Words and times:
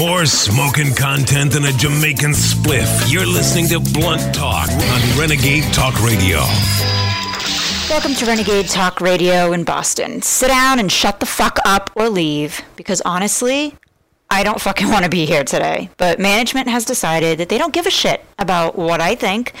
More 0.00 0.24
smoking 0.24 0.94
content 0.94 1.52
than 1.52 1.66
a 1.66 1.72
Jamaican 1.72 2.30
spliff. 2.30 3.12
You're 3.12 3.26
listening 3.26 3.66
to 3.66 3.80
Blunt 3.92 4.34
Talk 4.34 4.70
on 4.70 5.18
Renegade 5.20 5.64
Talk 5.74 6.02
Radio. 6.02 6.38
Welcome 7.90 8.14
to 8.14 8.24
Renegade 8.24 8.70
Talk 8.70 9.02
Radio 9.02 9.52
in 9.52 9.64
Boston. 9.64 10.22
Sit 10.22 10.48
down 10.48 10.78
and 10.78 10.90
shut 10.90 11.20
the 11.20 11.26
fuck 11.26 11.58
up 11.66 11.90
or 11.96 12.08
leave 12.08 12.62
because 12.76 13.02
honestly, 13.02 13.76
I 14.30 14.42
don't 14.42 14.58
fucking 14.58 14.88
want 14.88 15.04
to 15.04 15.10
be 15.10 15.26
here 15.26 15.44
today. 15.44 15.90
But 15.98 16.18
management 16.18 16.68
has 16.68 16.86
decided 16.86 17.36
that 17.36 17.50
they 17.50 17.58
don't 17.58 17.74
give 17.74 17.86
a 17.86 17.90
shit 17.90 18.24
about 18.38 18.78
what 18.78 19.02
I 19.02 19.14
think 19.14 19.52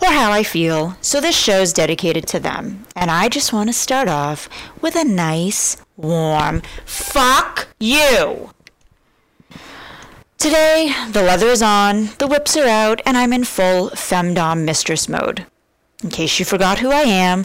or 0.00 0.08
how 0.08 0.30
I 0.30 0.44
feel, 0.44 0.96
so 1.00 1.20
this 1.20 1.36
show's 1.36 1.72
dedicated 1.72 2.28
to 2.28 2.38
them. 2.38 2.86
And 2.94 3.10
I 3.10 3.28
just 3.28 3.52
want 3.52 3.68
to 3.68 3.72
start 3.72 4.06
off 4.06 4.48
with 4.80 4.94
a 4.94 5.02
nice, 5.02 5.78
warm 5.96 6.62
fuck 6.84 7.66
you. 7.80 8.50
Today, 10.40 10.90
the 11.10 11.22
leather 11.22 11.48
is 11.48 11.60
on, 11.60 12.08
the 12.16 12.26
whips 12.26 12.56
are 12.56 12.66
out, 12.66 13.02
and 13.04 13.18
I'm 13.18 13.34
in 13.34 13.44
full 13.44 13.90
femdom 13.90 14.64
mistress 14.64 15.06
mode. 15.06 15.44
In 16.02 16.08
case 16.08 16.38
you 16.38 16.46
forgot 16.46 16.78
who 16.78 16.90
I 16.90 17.02
am, 17.02 17.44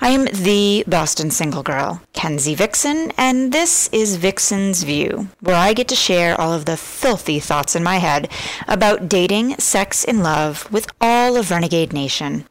I 0.00 0.08
am 0.08 0.24
the 0.24 0.82
Boston 0.86 1.30
single 1.30 1.62
girl, 1.62 2.00
Kenzie 2.14 2.54
Vixen, 2.54 3.12
and 3.18 3.52
this 3.52 3.90
is 3.92 4.16
Vixen's 4.16 4.82
View, 4.82 5.28
where 5.40 5.56
I 5.56 5.74
get 5.74 5.88
to 5.88 5.94
share 5.94 6.40
all 6.40 6.54
of 6.54 6.64
the 6.64 6.78
filthy 6.78 7.38
thoughts 7.38 7.76
in 7.76 7.82
my 7.82 7.98
head 7.98 8.30
about 8.66 9.10
dating, 9.10 9.58
sex, 9.58 10.02
and 10.02 10.22
love 10.22 10.72
with 10.72 10.90
all 11.02 11.36
of 11.36 11.50
Renegade 11.50 11.92
Nation. 11.92 12.46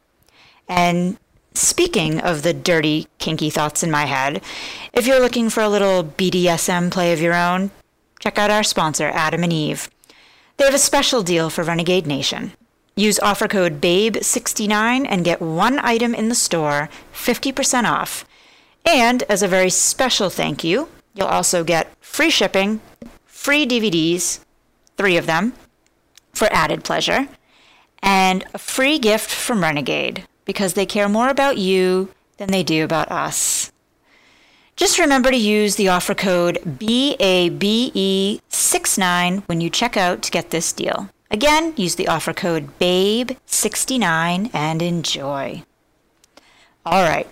And 0.68 1.18
speaking 1.54 2.20
of 2.20 2.44
the 2.44 2.54
dirty, 2.54 3.08
kinky 3.18 3.50
thoughts 3.50 3.82
in 3.82 3.90
my 3.90 4.04
head, 4.04 4.42
if 4.92 5.08
you're 5.08 5.20
looking 5.20 5.50
for 5.50 5.60
a 5.60 5.68
little 5.68 6.04
BDSM 6.04 6.92
play 6.92 7.12
of 7.12 7.20
your 7.20 7.34
own, 7.34 7.72
check 8.22 8.38
out 8.38 8.50
our 8.50 8.62
sponsor, 8.62 9.10
Adam 9.12 9.42
and 9.42 9.52
Eve. 9.52 9.90
They 10.56 10.64
have 10.64 10.74
a 10.74 10.78
special 10.78 11.24
deal 11.24 11.50
for 11.50 11.64
Renegade 11.64 12.06
Nation. 12.06 12.52
Use 12.94 13.18
offer 13.18 13.48
code 13.48 13.80
BABE69 13.80 15.06
and 15.08 15.24
get 15.24 15.42
one 15.42 15.80
item 15.80 16.14
in 16.14 16.28
the 16.28 16.36
store 16.36 16.88
50% 17.12 17.84
off. 17.84 18.24
And 18.86 19.24
as 19.24 19.42
a 19.42 19.48
very 19.48 19.70
special 19.70 20.30
thank 20.30 20.62
you, 20.62 20.88
you'll 21.14 21.26
also 21.26 21.64
get 21.64 21.92
free 22.00 22.30
shipping, 22.30 22.80
free 23.24 23.66
DVDs, 23.66 24.38
three 24.96 25.16
of 25.16 25.26
them, 25.26 25.54
for 26.32 26.46
added 26.52 26.84
pleasure, 26.84 27.26
and 28.02 28.44
a 28.54 28.58
free 28.58 29.00
gift 29.00 29.30
from 29.30 29.62
Renegade 29.62 30.28
because 30.44 30.74
they 30.74 30.86
care 30.86 31.08
more 31.08 31.28
about 31.28 31.58
you 31.58 32.12
than 32.36 32.50
they 32.50 32.62
do 32.62 32.84
about 32.84 33.10
us. 33.10 33.71
Just 34.76 34.98
remember 34.98 35.30
to 35.30 35.36
use 35.36 35.76
the 35.76 35.88
offer 35.88 36.14
code 36.14 36.58
BABE69 36.64 39.42
when 39.46 39.60
you 39.60 39.68
check 39.68 39.96
out 39.96 40.22
to 40.22 40.30
get 40.30 40.50
this 40.50 40.72
deal. 40.72 41.10
Again, 41.30 41.74
use 41.76 41.94
the 41.94 42.08
offer 42.08 42.32
code 42.32 42.78
BABE69 42.78 44.50
and 44.54 44.82
enjoy. 44.82 45.64
All 46.84 47.02
right. 47.02 47.28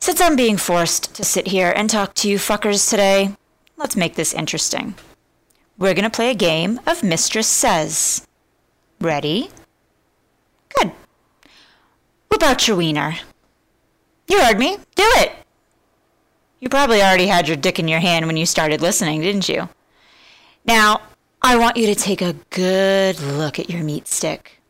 Since 0.00 0.20
I'm 0.20 0.36
being 0.36 0.56
forced 0.56 1.14
to 1.14 1.24
sit 1.24 1.48
here 1.48 1.72
and 1.76 1.90
talk 1.90 2.14
to 2.14 2.28
you 2.28 2.38
fuckers 2.38 2.88
today, 2.88 3.36
let's 3.76 3.96
make 3.96 4.14
this 4.14 4.32
interesting. 4.32 4.94
We're 5.78 5.94
going 5.94 6.04
to 6.04 6.10
play 6.10 6.30
a 6.30 6.34
game 6.34 6.80
of 6.86 7.02
Mistress 7.02 7.46
Says. 7.46 8.26
Ready? 9.00 9.50
Good. 10.76 10.92
Whip 12.30 12.42
out 12.42 12.66
your 12.66 12.78
wiener. 12.78 13.16
You 14.28 14.40
heard 14.40 14.58
me. 14.58 14.78
Do 14.94 15.04
it. 15.16 15.32
You 16.60 16.68
probably 16.68 17.00
already 17.00 17.26
had 17.26 17.48
your 17.48 17.56
dick 17.56 17.78
in 17.78 17.88
your 17.88 18.00
hand 18.00 18.26
when 18.26 18.36
you 18.36 18.44
started 18.44 18.82
listening, 18.82 19.22
didn't 19.22 19.48
you? 19.48 19.70
Now, 20.66 21.00
I 21.40 21.56
want 21.56 21.78
you 21.78 21.86
to 21.86 21.94
take 21.94 22.20
a 22.20 22.36
good 22.50 23.18
look 23.18 23.58
at 23.58 23.70
your 23.70 23.82
meat 23.82 24.06
stick. 24.06 24.60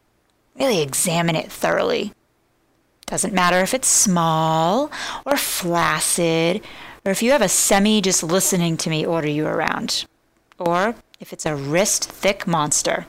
Really 0.54 0.82
examine 0.82 1.34
it 1.34 1.50
thoroughly. 1.50 2.12
Doesn't 3.06 3.34
matter 3.34 3.58
if 3.58 3.74
it's 3.74 3.88
small 3.88 4.88
or 5.26 5.36
flaccid, 5.36 6.64
or 7.04 7.10
if 7.10 7.24
you 7.24 7.32
have 7.32 7.42
a 7.42 7.48
semi 7.48 8.00
just 8.00 8.22
listening 8.22 8.76
to 8.76 8.90
me 8.90 9.04
order 9.04 9.28
you 9.28 9.48
around, 9.48 10.04
or 10.60 10.94
if 11.18 11.32
it's 11.32 11.44
a 11.44 11.56
wrist 11.56 12.08
thick 12.08 12.46
monster. 12.46 13.06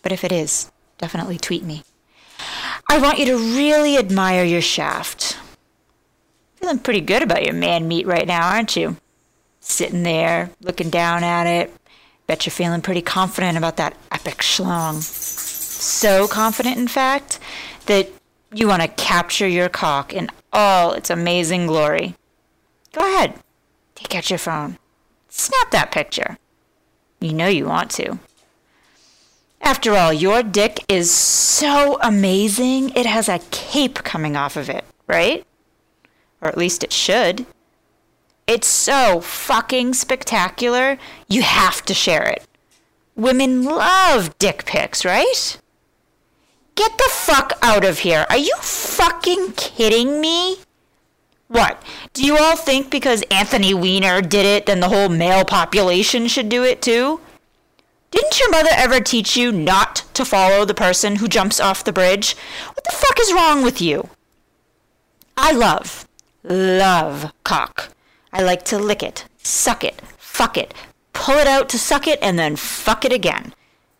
But 0.00 0.12
if 0.12 0.24
it 0.24 0.32
is, 0.32 0.72
definitely 0.96 1.36
tweet 1.36 1.64
me. 1.64 1.82
I 2.88 2.98
want 2.98 3.18
you 3.18 3.26
to 3.26 3.36
really 3.36 3.98
admire 3.98 4.44
your 4.44 4.62
shaft. 4.62 5.36
Feeling 6.60 6.78
pretty 6.78 7.00
good 7.00 7.22
about 7.22 7.44
your 7.44 7.54
man 7.54 7.88
meat 7.88 8.06
right 8.06 8.26
now, 8.26 8.50
aren't 8.50 8.76
you? 8.76 8.96
Sitting 9.60 10.02
there, 10.02 10.50
looking 10.60 10.90
down 10.90 11.24
at 11.24 11.46
it. 11.46 11.74
Bet 12.26 12.44
you're 12.44 12.52
feeling 12.52 12.82
pretty 12.82 13.02
confident 13.02 13.56
about 13.56 13.78
that 13.78 13.96
epic 14.12 14.38
schlong. 14.38 15.02
So 15.02 16.28
confident, 16.28 16.76
in 16.76 16.86
fact, 16.86 17.38
that 17.86 18.08
you 18.52 18.68
want 18.68 18.82
to 18.82 18.88
capture 18.88 19.48
your 19.48 19.68
cock 19.68 20.12
in 20.12 20.28
all 20.52 20.92
its 20.92 21.08
amazing 21.08 21.66
glory. 21.66 22.14
Go 22.92 23.00
ahead, 23.00 23.34
take 23.94 24.14
out 24.14 24.28
your 24.28 24.38
phone. 24.38 24.78
Snap 25.28 25.70
that 25.70 25.92
picture. 25.92 26.36
You 27.20 27.32
know 27.32 27.46
you 27.46 27.66
want 27.66 27.90
to. 27.92 28.18
After 29.62 29.94
all, 29.94 30.12
your 30.12 30.42
dick 30.42 30.84
is 30.88 31.10
so 31.10 31.98
amazing, 32.02 32.90
it 32.90 33.06
has 33.06 33.28
a 33.28 33.40
cape 33.50 34.02
coming 34.02 34.36
off 34.36 34.56
of 34.56 34.68
it, 34.68 34.84
right? 35.06 35.44
Or 36.40 36.48
at 36.48 36.58
least 36.58 36.82
it 36.82 36.92
should. 36.92 37.46
It's 38.46 38.66
so 38.66 39.20
fucking 39.20 39.94
spectacular, 39.94 40.98
you 41.28 41.42
have 41.42 41.84
to 41.84 41.94
share 41.94 42.24
it. 42.24 42.46
Women 43.14 43.64
love 43.64 44.36
dick 44.38 44.64
pics, 44.64 45.04
right? 45.04 45.58
Get 46.74 46.96
the 46.96 47.10
fuck 47.10 47.52
out 47.62 47.84
of 47.84 48.00
here. 48.00 48.26
Are 48.30 48.38
you 48.38 48.56
fucking 48.60 49.52
kidding 49.52 50.20
me? 50.20 50.56
What? 51.48 51.82
Do 52.12 52.24
you 52.24 52.38
all 52.38 52.56
think 52.56 52.90
because 52.90 53.22
Anthony 53.30 53.74
Weiner 53.74 54.20
did 54.20 54.46
it, 54.46 54.66
then 54.66 54.80
the 54.80 54.88
whole 54.88 55.08
male 55.08 55.44
population 55.44 56.26
should 56.28 56.48
do 56.48 56.64
it 56.64 56.80
too? 56.80 57.20
Didn't 58.10 58.40
your 58.40 58.50
mother 58.50 58.70
ever 58.72 59.00
teach 59.00 59.36
you 59.36 59.52
not 59.52 60.04
to 60.14 60.24
follow 60.24 60.64
the 60.64 60.74
person 60.74 61.16
who 61.16 61.28
jumps 61.28 61.60
off 61.60 61.84
the 61.84 61.92
bridge? 61.92 62.34
What 62.66 62.84
the 62.84 62.96
fuck 62.96 63.20
is 63.20 63.32
wrong 63.32 63.62
with 63.62 63.80
you? 63.80 64.08
I 65.36 65.52
love, 65.52 66.06
love 66.42 67.32
cock. 67.44 67.90
I 68.32 68.42
like 68.42 68.64
to 68.66 68.78
lick 68.78 69.02
it, 69.02 69.24
suck 69.42 69.84
it, 69.84 70.00
fuck 70.16 70.56
it, 70.56 70.74
pull 71.12 71.36
it 71.36 71.46
out 71.46 71.68
to 71.70 71.78
suck 71.78 72.06
it, 72.06 72.18
and 72.22 72.38
then 72.38 72.56
fuck 72.56 73.04
it 73.04 73.12
again. 73.12 73.54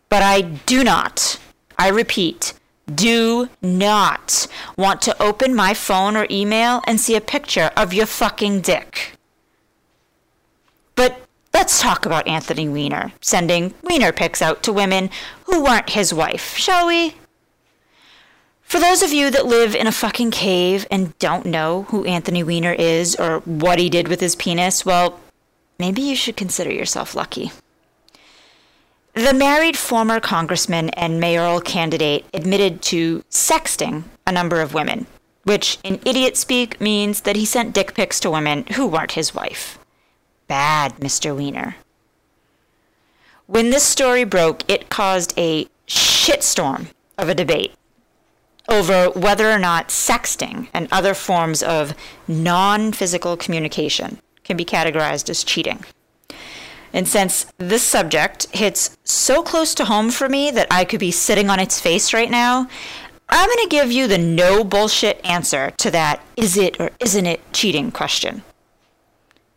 But 0.08 0.22
I 0.22 0.42
do 0.42 0.84
not, 0.84 1.38
I 1.78 1.88
repeat, 1.88 2.54
do 2.92 3.48
not 3.62 4.46
want 4.76 5.02
to 5.02 5.22
open 5.22 5.54
my 5.54 5.74
phone 5.74 6.16
or 6.16 6.26
email 6.30 6.82
and 6.86 7.00
see 7.00 7.14
a 7.14 7.20
picture 7.20 7.70
of 7.76 7.92
your 7.92 8.06
fucking 8.06 8.60
dick. 8.60 9.12
But 10.96 11.20
let's 11.54 11.80
talk 11.80 12.04
about 12.04 12.26
Anthony 12.26 12.68
Weiner 12.68 13.12
sending 13.20 13.74
Weiner 13.82 14.12
pics 14.12 14.42
out 14.42 14.62
to 14.64 14.72
women 14.72 15.10
who 15.44 15.62
weren't 15.62 15.90
his 15.90 16.12
wife, 16.12 16.56
shall 16.56 16.86
we? 16.86 17.14
For 18.70 18.78
those 18.78 19.02
of 19.02 19.12
you 19.12 19.32
that 19.32 19.46
live 19.46 19.74
in 19.74 19.88
a 19.88 19.92
fucking 19.92 20.30
cave 20.30 20.86
and 20.92 21.18
don't 21.18 21.44
know 21.44 21.86
who 21.88 22.04
Anthony 22.04 22.44
Weiner 22.44 22.72
is 22.72 23.16
or 23.16 23.40
what 23.40 23.80
he 23.80 23.90
did 23.90 24.06
with 24.06 24.20
his 24.20 24.36
penis, 24.36 24.86
well, 24.86 25.18
maybe 25.80 26.00
you 26.02 26.14
should 26.14 26.36
consider 26.36 26.70
yourself 26.70 27.16
lucky. 27.16 27.50
The 29.14 29.34
married 29.34 29.76
former 29.76 30.20
congressman 30.20 30.90
and 30.90 31.18
mayoral 31.18 31.60
candidate 31.60 32.26
admitted 32.32 32.80
to 32.82 33.24
sexting 33.28 34.04
a 34.24 34.30
number 34.30 34.60
of 34.60 34.72
women, 34.72 35.08
which 35.42 35.78
in 35.82 35.98
idiot 36.06 36.36
speak 36.36 36.80
means 36.80 37.22
that 37.22 37.34
he 37.34 37.44
sent 37.44 37.74
dick 37.74 37.94
pics 37.94 38.20
to 38.20 38.30
women 38.30 38.66
who 38.74 38.86
weren't 38.86 39.18
his 39.18 39.34
wife. 39.34 39.80
Bad, 40.46 40.94
Mr. 40.98 41.36
Weiner. 41.36 41.74
When 43.48 43.70
this 43.70 43.82
story 43.82 44.22
broke, 44.22 44.62
it 44.70 44.90
caused 44.90 45.36
a 45.36 45.66
shitstorm 45.88 46.86
of 47.18 47.28
a 47.28 47.34
debate 47.34 47.74
over 48.70 49.10
whether 49.10 49.50
or 49.50 49.58
not 49.58 49.88
sexting 49.88 50.68
and 50.72 50.88
other 50.90 51.14
forms 51.14 51.62
of 51.62 51.94
non 52.28 52.92
physical 52.92 53.36
communication 53.36 54.18
can 54.44 54.56
be 54.56 54.64
categorized 54.64 55.28
as 55.28 55.44
cheating. 55.44 55.84
And 56.92 57.06
since 57.06 57.46
this 57.58 57.82
subject 57.82 58.46
hits 58.54 58.96
so 59.04 59.42
close 59.42 59.74
to 59.76 59.84
home 59.84 60.10
for 60.10 60.28
me 60.28 60.50
that 60.50 60.66
I 60.70 60.84
could 60.84 61.00
be 61.00 61.12
sitting 61.12 61.48
on 61.48 61.60
its 61.60 61.80
face 61.80 62.12
right 62.12 62.30
now, 62.30 62.68
I'm 63.28 63.48
going 63.48 63.68
to 63.68 63.68
give 63.68 63.92
you 63.92 64.08
the 64.08 64.18
no 64.18 64.64
bullshit 64.64 65.24
answer 65.24 65.70
to 65.78 65.90
that 65.92 66.20
is 66.36 66.56
it 66.56 66.80
or 66.80 66.90
isn't 66.98 67.26
it 67.26 67.40
cheating 67.52 67.92
question. 67.92 68.42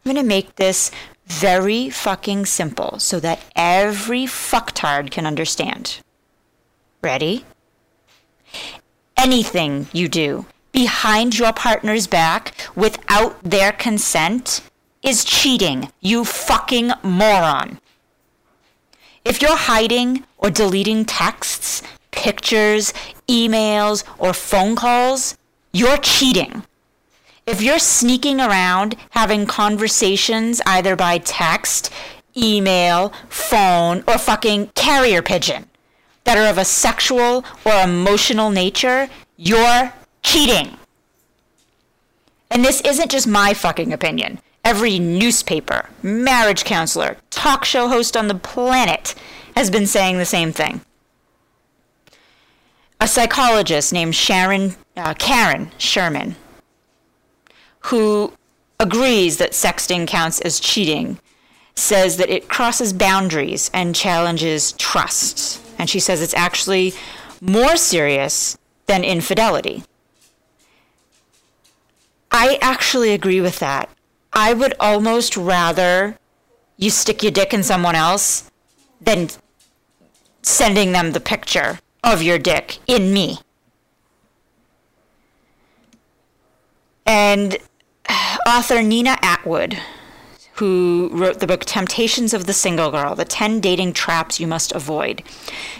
I'm 0.06 0.13
going 0.13 0.24
to 0.24 0.27
make 0.27 0.57
this 0.57 0.92
very 1.25 1.89
fucking 1.89 2.45
simple 2.45 3.00
so 3.00 3.19
that 3.21 3.39
every 3.56 4.25
fucktard 4.25 5.10
can 5.10 5.25
understand. 5.25 6.00
Ready? 7.01 7.45
Anything 9.24 9.88
you 9.94 10.10
do 10.10 10.46
behind 10.74 11.40
your 11.40 11.54
partner's 11.54 12.08
back 12.08 12.54
without 12.75 13.42
their 13.42 13.72
consent 13.72 14.60
is 15.02 15.24
cheating, 15.24 15.90
you 16.02 16.25
fucking 16.25 16.92
moron. 17.04 17.80
If 19.24 19.42
you're 19.42 19.56
hiding 19.56 20.25
or 20.38 20.50
deleting 20.50 21.06
texts, 21.06 21.81
pictures, 22.12 22.94
emails, 23.30 24.04
or 24.18 24.34
phone 24.34 24.75
calls, 24.75 25.38
you're 25.72 25.98
cheating. 25.98 26.64
If 27.46 27.62
you're 27.62 27.80
sneaking 27.80 28.42
around 28.42 28.98
having 29.12 29.46
conversations 29.46 30.62
either 30.66 30.98
by 30.98 31.20
text, 31.20 31.94
email, 32.36 33.14
phone, 33.30 34.04
or 34.06 34.18
fucking 34.18 34.72
carrier 34.75 35.22
pigeon 35.22 35.68
that 36.24 36.38
are 36.38 36.50
of 36.50 36.58
a 36.58 36.66
sexual 36.66 37.44
or 37.66 37.81
emotional 37.84 38.50
nature, 38.50 39.10
you're 39.38 39.94
cheating. 40.22 40.78
And 42.50 42.64
this 42.64 42.81
isn't 42.81 43.12
just 43.12 43.28
my 43.28 43.54
fucking 43.54 43.92
opinion. 43.92 44.40
Every 44.64 45.00
newspaper, 45.00 45.90
marriage 46.02 46.64
counselor, 46.64 47.18
talk 47.30 47.66
show 47.66 47.90
host 47.90 48.16
on 48.16 48.28
the 48.28 48.36
planet 48.36 49.16
has 49.58 49.70
been 49.70 49.88
saying 49.88 50.18
the 50.18 50.25
same 50.25 50.54
thing. 50.54 50.81
A 53.02 53.08
psychologist 53.08 53.92
named 53.92 54.16
Sharon 54.16 54.75
uh, 54.96 55.14
Karen 55.16 55.72
Sherman, 55.78 56.36
who 57.81 58.34
agrees 58.80 59.38
that 59.38 59.52
sexting 59.52 60.08
counts 60.08 60.40
as 60.42 60.60
cheating, 60.60 61.20
says 61.75 62.18
that 62.18 62.30
it 62.30 62.48
crosses 62.48 62.94
boundaries 62.94 63.70
and 63.74 63.96
challenges 63.96 64.74
trust. 64.74 65.60
And 65.83 65.89
she 65.89 66.00
says 66.00 66.21
it's 66.21 66.33
actually 66.33 66.94
more 67.41 67.75
serious 67.75 68.57
than 68.85 69.03
infidelity. 69.03 69.83
I 72.31 72.57
actually 72.62 73.12
agree 73.12 73.41
with 73.41 73.59
that. 73.59 73.89
I 74.31 74.53
would 74.53 74.75
almost 74.80 75.35
rather 75.35 76.18
you 76.77 76.89
stick 76.89 77.21
your 77.21 77.33
dick 77.33 77.53
in 77.53 77.63
someone 77.63 77.95
else 77.95 78.50
than 79.01 79.27
sending 80.41 80.94
them 80.94 81.12
the 81.12 81.19
picture 81.19 81.80
of 82.01 82.24
your 82.24 82.39
dick 82.39 82.79
in 82.88 83.12
me. 83.12 83.39
And 87.06 87.57
author 88.47 88.81
Nina 88.81 89.18
Atwood, 89.21 89.77
who 90.63 91.10
wrote 91.12 91.42
the 91.42 91.48
book 91.48 91.65
Temptations 91.65 92.33
of 92.33 92.45
the 92.45 92.54
Single 92.54 92.89
Girl 92.89 93.15
The 93.15 93.25
10 93.25 93.60
Dating 93.60 93.92
Traps 93.92 94.39
You 94.39 94.48
Must 94.48 94.71
Avoid, 94.71 95.21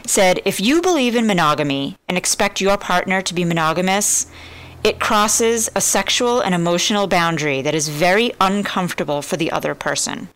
said 0.06 0.42
if 0.44 0.60
you 0.60 0.82
believe 0.82 1.16
in 1.16 1.26
monogamy 1.26 1.96
and 2.10 2.18
expect 2.18 2.60
your 2.60 2.78
partner 2.78 3.22
to 3.22 3.34
be 3.34 3.46
monogamous, 3.46 4.28
it 4.84 5.00
crosses 5.00 5.70
a 5.74 5.80
sexual 5.80 6.42
and 6.42 6.54
emotional 6.54 7.08
boundary 7.08 7.62
that 7.62 7.74
is 7.74 7.88
very 7.88 8.34
uncomfortable 8.42 9.22
for 9.22 9.38
the 9.38 9.54
other 9.54 9.74
person. 9.74 10.28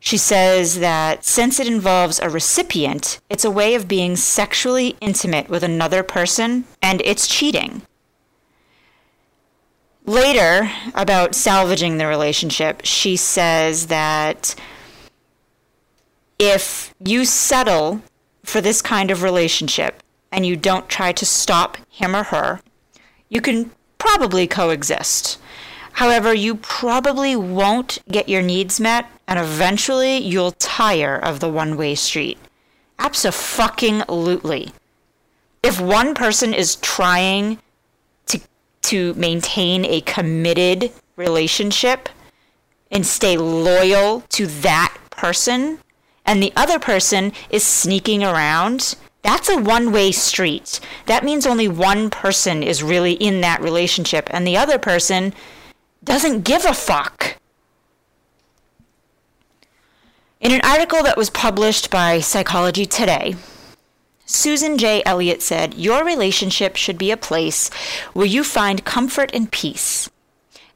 She 0.00 0.16
says 0.16 0.80
that 0.80 1.24
since 1.24 1.60
it 1.60 1.68
involves 1.68 2.18
a 2.18 2.28
recipient, 2.28 3.20
it's 3.30 3.44
a 3.44 3.52
way 3.52 3.76
of 3.76 3.86
being 3.86 4.16
sexually 4.16 4.96
intimate 5.00 5.48
with 5.48 5.62
another 5.62 6.02
person 6.02 6.64
and 6.82 7.00
it's 7.04 7.28
cheating. 7.28 7.82
Later, 10.06 10.70
about 10.94 11.34
salvaging 11.34 11.98
the 11.98 12.06
relationship, 12.06 12.82
she 12.84 13.16
says 13.16 13.88
that 13.88 14.54
if 16.38 16.94
you 17.04 17.24
settle 17.24 18.02
for 18.44 18.60
this 18.60 18.80
kind 18.80 19.10
of 19.10 19.24
relationship 19.24 20.00
and 20.30 20.46
you 20.46 20.54
don't 20.54 20.88
try 20.88 21.10
to 21.10 21.26
stop 21.26 21.76
him 21.88 22.14
or 22.14 22.22
her, 22.24 22.60
you 23.28 23.40
can 23.40 23.72
probably 23.98 24.46
coexist. 24.46 25.40
However, 25.94 26.32
you 26.32 26.54
probably 26.54 27.34
won't 27.34 27.98
get 28.08 28.28
your 28.28 28.42
needs 28.42 28.78
met, 28.78 29.06
and 29.26 29.40
eventually 29.40 30.18
you'll 30.18 30.52
tire 30.52 31.16
of 31.16 31.40
the 31.40 31.48
one 31.48 31.76
way 31.76 31.96
street. 31.96 32.38
Absolutely. 32.98 34.72
If 35.62 35.80
one 35.80 36.14
person 36.14 36.54
is 36.54 36.76
trying 36.76 37.58
to, 38.86 39.14
maintain 39.14 39.84
a 39.84 40.00
committed 40.02 40.92
relationship 41.16 42.08
and 42.90 43.06
stay 43.06 43.36
loyal 43.36 44.22
to 44.30 44.46
that 44.46 44.96
person, 45.10 45.78
and 46.24 46.42
the 46.42 46.52
other 46.56 46.78
person 46.78 47.32
is 47.50 47.64
sneaking 47.64 48.22
around, 48.22 48.96
that's 49.22 49.48
a 49.48 49.58
one 49.58 49.90
way 49.90 50.12
street. 50.12 50.78
That 51.06 51.24
means 51.24 51.46
only 51.46 51.66
one 51.66 52.10
person 52.10 52.62
is 52.62 52.82
really 52.82 53.14
in 53.14 53.40
that 53.40 53.60
relationship, 53.60 54.28
and 54.30 54.46
the 54.46 54.56
other 54.56 54.78
person 54.78 55.34
doesn't 56.04 56.44
give 56.44 56.64
a 56.64 56.74
fuck. 56.74 57.36
In 60.40 60.52
an 60.52 60.60
article 60.62 61.02
that 61.02 61.16
was 61.16 61.30
published 61.30 61.90
by 61.90 62.20
Psychology 62.20 62.86
Today, 62.86 63.34
Susan 64.28 64.76
J. 64.76 65.04
Elliott 65.06 65.40
said, 65.40 65.74
Your 65.74 66.04
relationship 66.04 66.74
should 66.74 66.98
be 66.98 67.12
a 67.12 67.16
place 67.16 67.70
where 68.12 68.26
you 68.26 68.42
find 68.42 68.84
comfort 68.84 69.30
and 69.32 69.52
peace. 69.52 70.10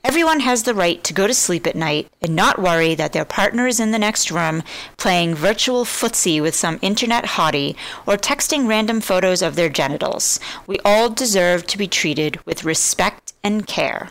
Everyone 0.05 0.41
has 0.41 0.62
the 0.62 0.73
right 0.73 1.02
to 1.02 1.12
go 1.12 1.26
to 1.26 1.35
sleep 1.35 1.67
at 1.67 1.75
night 1.75 2.08
and 2.23 2.35
not 2.35 2.62
worry 2.62 2.94
that 2.94 3.12
their 3.12 3.25
partner 3.25 3.67
is 3.67 3.81
in 3.81 3.91
the 3.91 3.99
next 3.99 4.31
room 4.31 4.62
playing 4.97 5.35
virtual 5.35 5.85
footsie 5.85 6.41
with 6.41 6.55
some 6.55 6.79
internet 6.81 7.25
hottie 7.25 7.75
or 8.06 8.17
texting 8.17 8.69
random 8.69 9.00
photos 9.00 9.43
of 9.43 9.56
their 9.56 9.69
genitals. 9.69 10.38
We 10.69 10.79
all 10.85 11.11
deserve 11.11 11.67
to 11.67 11.76
be 11.76 11.88
treated 11.88 12.43
with 12.46 12.64
respect 12.64 13.35
and 13.43 13.67
care. 13.67 14.11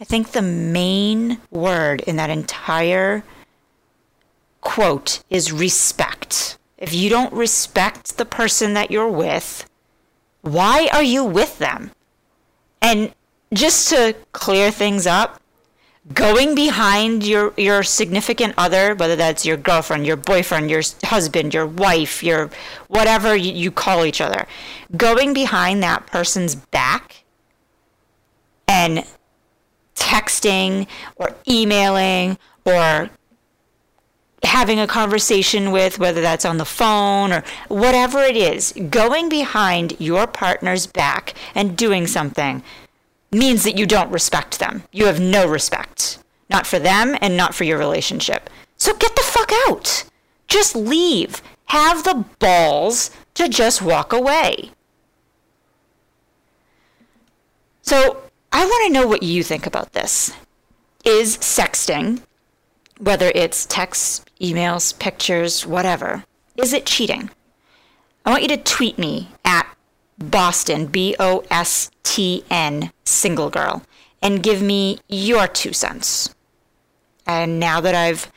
I 0.00 0.04
think 0.04 0.30
the 0.30 0.42
main 0.42 1.38
word 1.50 2.02
in 2.02 2.14
that 2.16 2.30
entire 2.30 3.24
quote 4.60 5.24
is 5.28 5.52
respect. 5.52 6.56
If 6.78 6.94
you 6.94 7.10
don't 7.10 7.32
respect 7.32 8.16
the 8.16 8.24
person 8.24 8.74
that 8.74 8.90
you're 8.90 9.10
with, 9.10 9.68
why 10.42 10.88
are 10.92 11.02
you 11.02 11.24
with 11.24 11.58
them? 11.58 11.90
And 12.80 13.12
just 13.52 13.88
to 13.90 14.14
clear 14.32 14.70
things 14.70 15.06
up, 15.06 15.40
going 16.14 16.54
behind 16.54 17.26
your 17.26 17.52
your 17.56 17.82
significant 17.82 18.54
other, 18.56 18.94
whether 18.94 19.16
that's 19.16 19.44
your 19.44 19.56
girlfriend, 19.56 20.06
your 20.06 20.16
boyfriend, 20.16 20.70
your 20.70 20.82
husband, 21.04 21.52
your 21.52 21.66
wife, 21.66 22.22
your 22.22 22.50
whatever 22.86 23.34
you, 23.36 23.52
you 23.52 23.70
call 23.70 24.04
each 24.04 24.20
other, 24.20 24.46
going 24.96 25.34
behind 25.34 25.82
that 25.82 26.06
person's 26.06 26.54
back 26.54 27.24
and 28.66 29.04
texting 29.94 30.86
or 31.16 31.34
emailing 31.48 32.38
or 32.64 33.10
having 34.44 34.78
a 34.78 34.86
conversation 34.86 35.70
with, 35.70 35.98
whether 35.98 36.20
that's 36.20 36.44
on 36.44 36.58
the 36.58 36.64
phone 36.64 37.32
or 37.32 37.42
whatever 37.68 38.20
it 38.20 38.36
is, 38.36 38.72
going 38.90 39.28
behind 39.28 39.98
your 39.98 40.26
partner's 40.26 40.86
back 40.86 41.34
and 41.54 41.76
doing 41.76 42.06
something 42.06 42.62
means 43.30 43.64
that 43.64 43.76
you 43.76 43.86
don't 43.86 44.10
respect 44.10 44.58
them. 44.58 44.84
You 44.92 45.06
have 45.06 45.20
no 45.20 45.46
respect, 45.46 46.18
not 46.48 46.66
for 46.66 46.78
them 46.78 47.16
and 47.20 47.36
not 47.36 47.54
for 47.54 47.64
your 47.64 47.78
relationship. 47.78 48.48
So 48.76 48.94
get 48.94 49.14
the 49.16 49.22
fuck 49.22 49.50
out. 49.68 50.04
Just 50.46 50.74
leave. 50.74 51.42
Have 51.66 52.04
the 52.04 52.24
balls 52.38 53.10
to 53.34 53.48
just 53.48 53.82
walk 53.82 54.12
away. 54.12 54.70
So 57.82 58.22
I 58.52 58.64
want 58.64 58.86
to 58.86 58.92
know 58.92 59.06
what 59.06 59.22
you 59.22 59.42
think 59.42 59.66
about 59.66 59.92
this. 59.92 60.32
Is 61.04 61.38
sexting, 61.38 62.22
whether 62.98 63.30
it's 63.34 63.66
texts, 63.66 64.24
emails, 64.40 64.98
pictures, 64.98 65.66
whatever, 65.66 66.24
is 66.56 66.72
it 66.72 66.86
cheating? 66.86 67.30
I 68.24 68.30
want 68.30 68.42
you 68.42 68.48
to 68.48 68.56
tweet 68.56 68.98
me 68.98 69.28
at 69.44 69.66
Boston, 70.18 70.86
B 70.86 71.14
O 71.18 71.44
S 71.50 71.90
T 72.02 72.44
N, 72.50 72.92
single 73.04 73.50
girl, 73.50 73.82
and 74.20 74.42
give 74.42 74.60
me 74.60 74.98
your 75.08 75.46
two 75.46 75.72
cents. 75.72 76.34
And 77.26 77.60
now 77.60 77.80
that 77.80 77.94
I've 77.94 78.30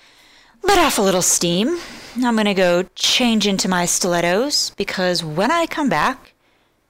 let 0.63 0.77
off 0.77 0.97
a 0.97 1.01
little 1.01 1.21
steam, 1.21 1.79
I'm 2.17 2.35
going 2.35 2.45
to 2.45 2.53
go 2.53 2.83
change 2.95 3.47
into 3.47 3.67
my 3.67 3.85
stilettos 3.85 4.71
because 4.71 5.23
when 5.23 5.49
I 5.49 5.65
come 5.65 5.89
back, 5.89 6.33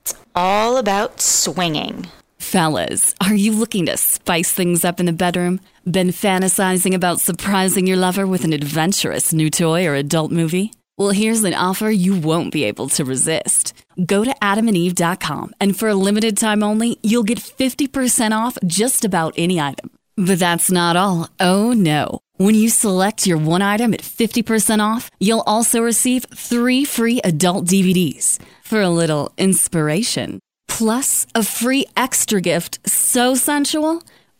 it's 0.01 0.15
all 0.35 0.77
about 0.77 1.21
swinging. 1.21 2.07
Fellas, 2.39 3.13
are 3.21 3.35
you 3.35 3.51
looking 3.53 3.85
to 3.85 3.97
spice 3.97 4.51
things 4.51 4.83
up 4.83 4.99
in 4.99 5.05
the 5.05 5.13
bedroom? 5.13 5.61
Been 5.89 6.09
fantasizing 6.09 6.93
about 6.93 7.21
surprising 7.21 7.87
your 7.87 7.97
lover 7.97 8.27
with 8.27 8.43
an 8.43 8.53
adventurous 8.53 9.33
new 9.33 9.49
toy 9.49 9.87
or 9.87 9.95
adult 9.95 10.31
movie? 10.31 10.71
Well, 10.95 11.09
here's 11.09 11.43
an 11.43 11.55
offer 11.55 11.89
you 11.89 12.19
won't 12.19 12.53
be 12.53 12.65
able 12.65 12.87
to 12.89 13.03
resist. 13.03 13.73
Go 14.05 14.23
to 14.23 14.29
adamandeve.com 14.43 15.55
and 15.59 15.75
for 15.75 15.89
a 15.89 15.95
limited 15.95 16.37
time 16.37 16.61
only, 16.61 16.99
you'll 17.01 17.23
get 17.23 17.39
50% 17.39 18.31
off 18.31 18.59
just 18.63 19.03
about 19.03 19.33
any 19.35 19.59
item. 19.59 19.89
But 20.15 20.37
that's 20.37 20.69
not 20.69 20.97
all. 20.97 21.29
Oh 21.39 21.73
no. 21.73 22.19
When 22.37 22.53
you 22.53 22.69
select 22.69 23.25
your 23.25 23.39
one 23.39 23.63
item 23.63 23.91
at 23.95 24.01
50% 24.01 24.83
off, 24.83 25.09
you'll 25.19 25.43
also 25.47 25.81
receive 25.81 26.25
three 26.25 26.85
free 26.85 27.21
adult 27.23 27.65
DVDs 27.65 28.37
for 28.61 28.81
a 28.81 28.89
little 28.89 29.33
inspiration. 29.35 30.39
Plus, 30.67 31.25
a 31.33 31.43
free 31.43 31.87
extra 31.97 32.39
gift 32.39 32.87
so 32.87 33.33
sensual 33.33 34.03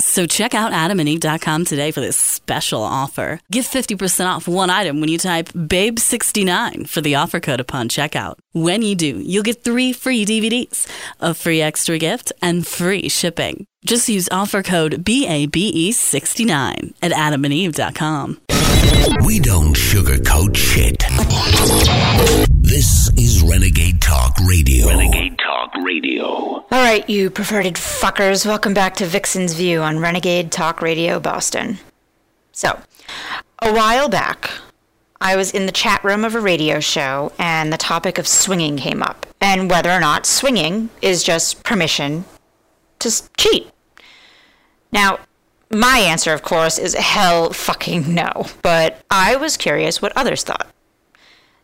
So 0.00 0.26
check 0.26 0.54
out 0.54 0.70
adamandeve.com 0.72 1.64
today 1.64 1.90
for 1.90 2.00
this 2.00 2.16
special 2.16 2.82
offer. 2.82 3.40
Get 3.50 3.64
50% 3.64 4.26
off 4.26 4.46
one 4.46 4.70
item 4.70 5.00
when 5.00 5.08
you 5.08 5.18
type 5.18 5.48
BABE69 5.48 6.88
for 6.88 7.00
the 7.00 7.16
offer 7.16 7.40
code 7.40 7.58
upon 7.60 7.88
checkout. 7.88 8.36
When 8.52 8.82
you 8.82 8.94
do, 8.94 9.18
you'll 9.18 9.42
get 9.42 9.64
three 9.64 9.92
free 9.92 10.24
DVDs, 10.24 10.86
a 11.20 11.34
free 11.34 11.60
extra 11.60 11.98
gift, 11.98 12.32
and 12.40 12.64
free 12.66 13.08
shipping. 13.08 13.66
Just 13.84 14.08
use 14.08 14.28
offer 14.30 14.62
code 14.62 15.04
BABE69 15.04 16.94
at 17.02 17.10
adamandeve.com. 17.12 18.40
We 19.24 19.40
don't 19.40 19.74
sugarcoat 19.74 20.56
shit. 20.56 21.04
This 22.68 23.08
is 23.16 23.42
Renegade 23.42 24.02
Talk 24.02 24.36
Radio. 24.46 24.88
Renegade 24.88 25.38
Talk 25.38 25.74
Radio. 25.82 26.26
All 26.26 26.66
right, 26.70 27.08
you 27.08 27.30
perverted 27.30 27.76
fuckers, 27.76 28.44
welcome 28.44 28.74
back 28.74 28.94
to 28.96 29.06
Vixen's 29.06 29.54
View 29.54 29.80
on 29.80 30.00
Renegade 30.00 30.52
Talk 30.52 30.82
Radio 30.82 31.18
Boston. 31.18 31.78
So, 32.52 32.78
a 33.62 33.72
while 33.72 34.10
back, 34.10 34.50
I 35.18 35.34
was 35.34 35.50
in 35.50 35.64
the 35.64 35.72
chat 35.72 36.04
room 36.04 36.26
of 36.26 36.34
a 36.34 36.40
radio 36.40 36.78
show 36.78 37.32
and 37.38 37.72
the 37.72 37.78
topic 37.78 38.18
of 38.18 38.28
swinging 38.28 38.76
came 38.76 39.02
up, 39.02 39.24
and 39.40 39.70
whether 39.70 39.90
or 39.90 40.00
not 40.00 40.26
swinging 40.26 40.90
is 41.00 41.22
just 41.22 41.64
permission 41.64 42.26
to 42.98 43.22
cheat. 43.38 43.70
Now, 44.92 45.20
my 45.72 46.00
answer, 46.00 46.34
of 46.34 46.42
course, 46.42 46.78
is 46.78 46.92
hell 46.92 47.50
fucking 47.50 48.12
no, 48.12 48.44
but 48.60 49.00
I 49.10 49.36
was 49.36 49.56
curious 49.56 50.02
what 50.02 50.14
others 50.14 50.42
thought. 50.42 50.70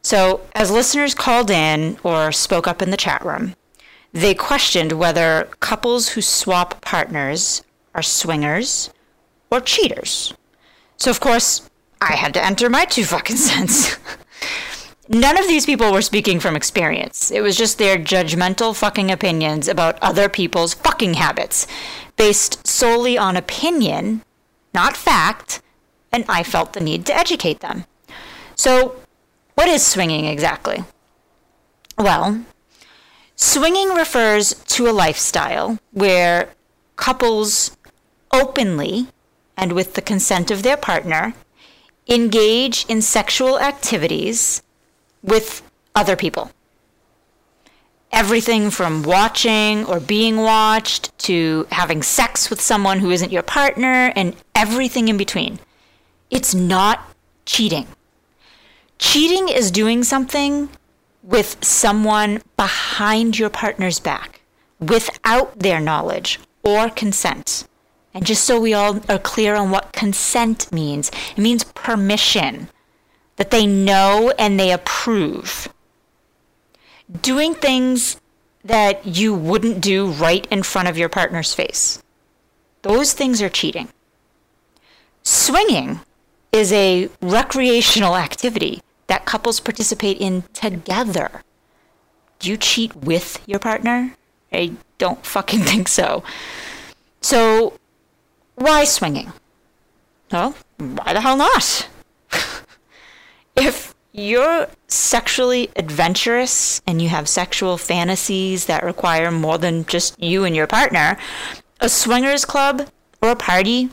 So, 0.05 0.43
as 0.55 0.71
listeners 0.71 1.15
called 1.15 1.51
in 1.51 1.97
or 2.03 2.31
spoke 2.31 2.69
up 2.69 2.83
in 2.83 2.91
the 2.91 2.97
chat 2.99 3.25
room, 3.25 3.55
they 4.13 4.35
questioned 4.35 4.93
whether 4.93 5.49
couples 5.61 6.11
who 6.11 6.21
swap 6.21 6.83
partners 6.83 7.63
are 7.95 8.03
swingers 8.03 8.91
or 9.51 9.63
cheaters. 9.63 10.35
So, 10.99 11.11
of 11.11 11.21
course, 11.21 11.71
I 12.03 12.17
had 12.17 12.35
to 12.35 12.45
enter 12.45 12.69
my 12.69 12.85
two 12.85 13.07
fucking 13.07 13.37
cents. 13.49 13.97
None 15.09 15.39
of 15.39 15.49
these 15.49 15.65
people 15.65 15.91
were 15.91 16.03
speaking 16.03 16.39
from 16.39 16.55
experience. 16.55 17.31
It 17.31 17.41
was 17.41 17.57
just 17.57 17.79
their 17.79 17.97
judgmental 17.97 18.77
fucking 18.77 19.11
opinions 19.11 19.69
about 19.69 19.99
other 20.03 20.29
people's 20.29 20.75
fucking 20.75 21.15
habits, 21.15 21.67
based 22.19 22.67
solely 22.67 23.17
on 23.17 23.39
opinion, 23.39 24.23
not 24.75 24.99
fact, 24.99 25.63
and 26.13 26.27
I 26.29 26.43
felt 26.43 26.75
the 26.75 26.81
need 26.81 27.07
to 27.07 27.17
educate 27.17 27.61
them. 27.61 27.87
So, 28.55 28.97
what 29.55 29.69
is 29.69 29.85
swinging 29.85 30.25
exactly? 30.25 30.85
Well, 31.97 32.45
swinging 33.37 33.91
refers 33.91 34.55
to 34.55 34.89
a 34.89 34.93
lifestyle 34.93 35.79
where 35.93 36.51
couples 36.97 37.77
openly 38.33 39.09
and 39.57 39.73
with 39.73 39.95
the 39.95 40.03
consent 40.03 40.51
of 40.51 40.63
their 40.63 40.77
partner 40.77 41.35
engage 42.09 42.85
in 42.89 43.01
sexual 43.01 43.59
activities 43.59 44.63
with 45.23 45.63
other 45.95 46.17
people. 46.17 46.51
Everything 48.13 48.71
from 48.71 49.03
watching 49.03 49.85
or 49.87 49.99
being 49.99 50.37
watched 50.37 51.17
to 51.19 51.67
having 51.71 52.03
sex 52.03 52.51
with 52.51 52.61
someone 52.61 53.01
who 53.01 53.11
isn't 53.11 53.33
your 53.33 53.43
partner 53.43 54.13
and 54.15 54.37
everything 54.55 55.09
in 55.09 55.17
between. 55.17 55.59
It's 56.31 56.55
not 56.55 57.09
cheating. 57.45 57.87
Cheating 58.99 59.49
is 59.49 59.71
doing 59.71 60.05
something 60.05 60.69
with 61.23 61.63
someone 61.65 62.43
behind 62.57 63.39
your 63.39 63.51
partner's 63.51 63.99
back 63.99 64.41
without 64.79 65.59
their 65.59 65.81
knowledge 65.81 66.39
or 66.63 66.91
consent. 66.91 67.67
And 68.13 68.27
just 68.27 68.45
so 68.45 68.61
we 68.61 68.75
all 68.75 69.01
are 69.09 69.19
clear 69.19 69.55
on 69.55 69.71
what 69.71 69.93
consent 69.93 70.71
means, 70.73 71.11
it 71.37 71.41
means 71.41 71.65
permission, 71.65 72.69
that 73.37 73.51
they 73.51 73.67
know 73.67 74.33
and 74.39 74.59
they 74.59 74.71
approve. 74.71 75.69
Doing 77.21 77.55
things 77.55 78.21
that 78.65 79.05
you 79.05 79.35
wouldn't 79.35 79.81
do 79.81 80.07
right 80.07 80.47
in 80.51 80.63
front 80.63 80.89
of 80.89 80.97
your 80.97 81.09
partner's 81.09 81.53
face. 81.53 82.03
Those 82.83 83.13
things 83.13 83.43
are 83.43 83.49
cheating. 83.49 83.89
Swinging 85.23 86.01
is 86.55 86.73
a 86.73 87.11
recreational 87.21 88.17
activity 88.17 88.81
that 89.09 89.27
couples 89.27 89.59
participate 89.59 90.19
in 90.19 90.45
together. 90.53 91.43
Do 92.39 92.49
you 92.49 92.57
cheat 92.57 92.95
with 92.95 93.43
your 93.45 93.59
partner? 93.59 94.15
I 94.53 94.75
don't 94.99 95.27
fucking 95.27 95.61
think 95.71 95.89
so. 95.89 96.23
So, 97.21 97.75
why 98.55 98.85
swinging? 98.85 99.33
Well, 100.31 100.55
why 100.79 101.13
the 101.13 101.21
hell 101.23 101.37
not? 101.37 101.89
if 103.57 103.93
you're 104.13 104.69
sexually 104.87 105.71
adventurous 105.75 106.81
and 106.87 107.03
you 107.03 107.09
have 107.09 107.29
sexual 107.29 107.77
fantasies 107.79 108.67
that 108.67 108.85
require 108.85 109.33
more 109.33 109.59
than 109.59 109.87
just 109.87 110.23
you 110.23 110.45
and 110.45 110.55
your 110.55 110.69
partner, 110.69 111.19
a 111.81 111.89
swingers 111.89 112.45
club 112.45 112.89
or 113.21 113.31
a 113.31 113.37
party 113.37 113.91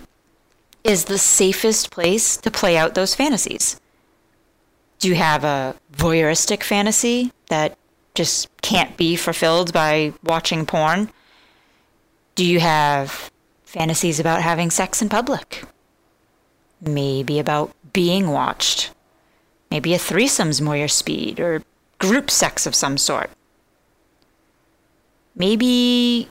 is 0.84 1.06
the 1.06 1.18
safest 1.18 1.92
place 1.92 2.38
to 2.38 2.52
play 2.52 2.78
out 2.78 2.96
those 2.96 3.16
fantasies. 3.16 3.80
Do 5.00 5.08
you 5.08 5.16
have 5.16 5.44
a 5.44 5.76
voyeuristic 5.96 6.64
fantasy 6.64 7.32
that 7.50 7.78
just 8.16 8.50
can't 8.62 8.98
be 8.98 9.16
fulfilled 9.16 9.74
by 9.74 10.14
watching 10.24 10.66
porn? 10.66 11.12
Do 12.36 12.46
you 12.46 12.60
have 12.60 13.32
fantasies 13.64 14.20
about 14.20 14.42
having 14.42 14.70
sex 14.70 15.02
in 15.02 15.10
public? 15.10 15.64
Maybe 16.82 17.40
about 17.40 17.72
being 17.94 18.30
watched? 18.30 18.92
Maybe 19.70 19.94
a 19.94 20.00
threesome's 20.00 20.62
more 20.62 20.76
your 20.76 20.88
speed, 20.88 21.40
or 21.40 21.64
group 22.00 22.30
sex 22.30 22.66
of 22.66 22.76
some 22.76 22.98
sort. 22.98 23.30
Maybe, 25.36 26.28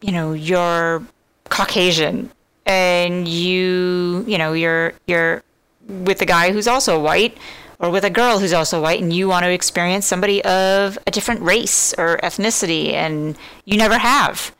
you 0.00 0.12
know, 0.12 0.32
you're 0.32 1.02
Caucasian 1.50 2.30
and 2.66 3.26
you, 3.26 4.24
you 4.26 4.38
know, 4.38 4.52
you're 4.52 4.94
you're 5.06 5.42
with 5.88 6.22
a 6.22 6.26
guy 6.26 6.52
who's 6.52 6.68
also 6.68 7.00
white 7.00 7.36
or 7.78 7.90
with 7.90 8.04
a 8.04 8.10
girl 8.10 8.38
who's 8.38 8.52
also 8.52 8.80
white 8.80 9.00
and 9.00 9.12
you 9.12 9.28
want 9.28 9.44
to 9.44 9.50
experience 9.50 10.06
somebody 10.06 10.42
of 10.44 10.98
a 11.06 11.10
different 11.10 11.40
race 11.42 11.92
or 11.98 12.18
ethnicity 12.22 12.92
and 12.92 13.36
you 13.64 13.76
never 13.76 13.98
have. 13.98 14.54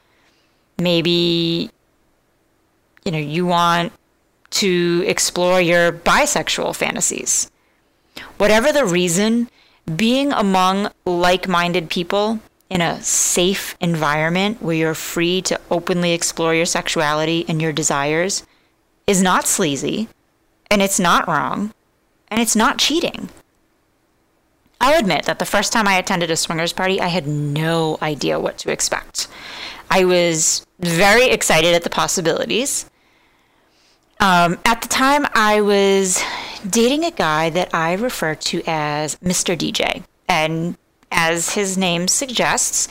Maybe 0.79 1.71
you 3.05 3.13
know, 3.13 3.19
you 3.19 3.47
want 3.47 3.93
to 4.51 5.05
explore 5.07 5.61
your 5.61 5.93
bisexual 5.93 6.77
fantasies. 6.77 7.51
Whatever 8.37 8.73
the 8.73 8.85
reason, 8.85 9.49
being 9.97 10.33
among 10.33 10.91
like 11.05 11.49
minded 11.49 11.91
people 11.91 12.41
in 12.73 12.81
a 12.81 13.03
safe 13.03 13.77
environment 13.81 14.63
where 14.63 14.75
you're 14.75 14.95
free 14.95 15.43
to 15.43 15.61
openly 15.71 16.13
explore 16.13 16.55
your 16.55 16.65
sexuality 16.65 17.45
and 17.47 17.61
your 17.61 17.73
desires 17.73 18.45
is 19.07 19.23
not 19.23 19.47
sleazy, 19.47 20.09
and 20.71 20.81
it's 20.81 20.99
not 20.99 21.29
wrong, 21.29 21.75
and 22.29 22.41
it's 22.41 22.57
not 22.57 22.79
cheating. 22.79 23.29
I'll 24.81 24.99
admit 24.99 25.27
that 25.27 25.39
the 25.39 25.45
first 25.45 25.71
time 25.71 25.87
I 25.87 25.99
attended 25.99 26.31
a 26.31 26.37
swingers 26.37 26.73
party, 26.73 26.99
I 26.99 27.09
had 27.09 27.27
no 27.27 27.99
idea 28.01 28.41
what 28.41 28.57
to 28.59 28.73
expect. 28.73 29.29
I 29.91 30.05
was 30.05 30.67
very 30.81 31.27
excited 31.27 31.75
at 31.75 31.83
the 31.83 31.91
possibilities. 31.91 32.91
Um, 34.19 34.59
at 34.65 34.81
the 34.81 34.89
time, 34.89 35.27
I 35.35 35.61
was 35.61 36.23
dating 36.69 37.05
a 37.05 37.11
guy 37.11 37.51
that 37.51 37.75
I 37.75 37.93
refer 37.93 38.35
to 38.35 38.63
as 38.67 39.17
Mr. 39.17 39.59
DJ. 39.59 40.05
And 40.27 40.79
as 41.13 41.51
his 41.51 41.79
name 41.79 42.09
suggests, 42.09 42.89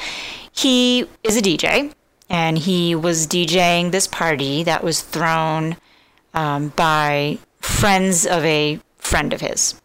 he 0.52 1.06
is 1.24 1.36
a 1.36 1.42
DJ. 1.42 1.94
And 2.30 2.58
he 2.58 2.96
was 2.96 3.28
DJing 3.28 3.92
this 3.92 4.08
party 4.08 4.64
that 4.64 4.86
was 4.86 5.02
thrown 5.02 5.76
um, 6.34 6.70
by 6.70 7.40
friends 7.60 8.26
of 8.26 8.46
a 8.46 8.80
friend 8.98 9.34
of 9.34 9.42
his. 9.42 9.82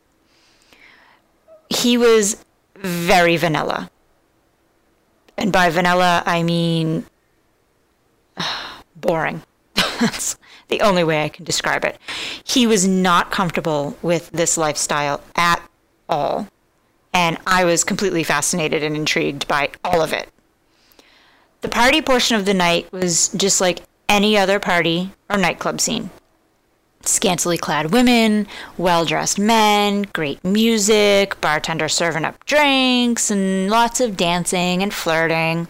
He 1.69 1.99
was 1.99 2.45
very 2.77 3.37
vanilla. 3.37 3.91
And 5.37 5.53
by 5.53 5.71
vanilla, 5.71 6.23
I 6.25 6.45
mean 6.45 7.07
boring. 8.97 9.43
That's 9.75 10.39
the 10.69 10.81
only 10.83 11.03
way 11.03 11.25
I 11.25 11.29
can 11.29 11.45
describe 11.45 11.85
it. 11.85 11.99
He 12.45 12.67
was 12.67 12.87
not 12.87 13.31
comfortable 13.31 13.97
with 14.03 14.31
this 14.31 14.57
lifestyle 14.57 15.21
at 15.35 15.61
all. 16.09 16.49
And 17.17 17.39
I 17.47 17.65
was 17.65 17.83
completely 17.83 18.23
fascinated 18.23 18.83
and 18.83 18.95
intrigued 18.95 19.49
by 19.49 19.71
all 19.83 20.03
of 20.03 20.13
it. 20.13 20.29
The 21.63 21.69
party 21.69 22.03
portion 22.03 22.37
of 22.37 22.45
the 22.45 22.53
night 22.53 22.93
was 22.93 23.29
just 23.29 23.59
like 23.59 23.81
any 24.07 24.37
other 24.37 24.61
party 24.61 25.13
or 25.31 25.39
nightclub 25.39 25.81
scene. 25.81 26.11
scantily 27.01 27.57
clad 27.57 27.91
women, 27.91 28.47
well 28.77 29.07
dressed 29.07 29.39
men, 29.39 30.03
great 30.13 30.45
music, 30.45 31.41
bartender 31.41 31.89
serving 31.89 32.27
up 32.27 32.45
drinks, 32.45 33.31
and 33.31 33.71
lots 33.71 33.99
of 33.99 34.19
dancing 34.19 34.83
and 34.83 34.93
flirting. 34.93 35.69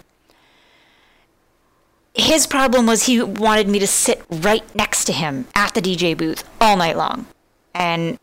His 2.13 2.49
problem 2.49 2.87
was 2.87 3.05
he 3.05 3.23
wanted 3.23 3.69
me 3.69 3.79
to 3.79 3.87
sit 3.87 4.25
right 4.29 4.65
next 4.75 5.05
to 5.05 5.13
him 5.13 5.47
at 5.55 5.75
the 5.75 5.81
DJ 5.81 6.17
booth 6.17 6.43
all 6.61 6.77
night 6.77 6.97
long. 6.97 7.27
And 7.73 8.19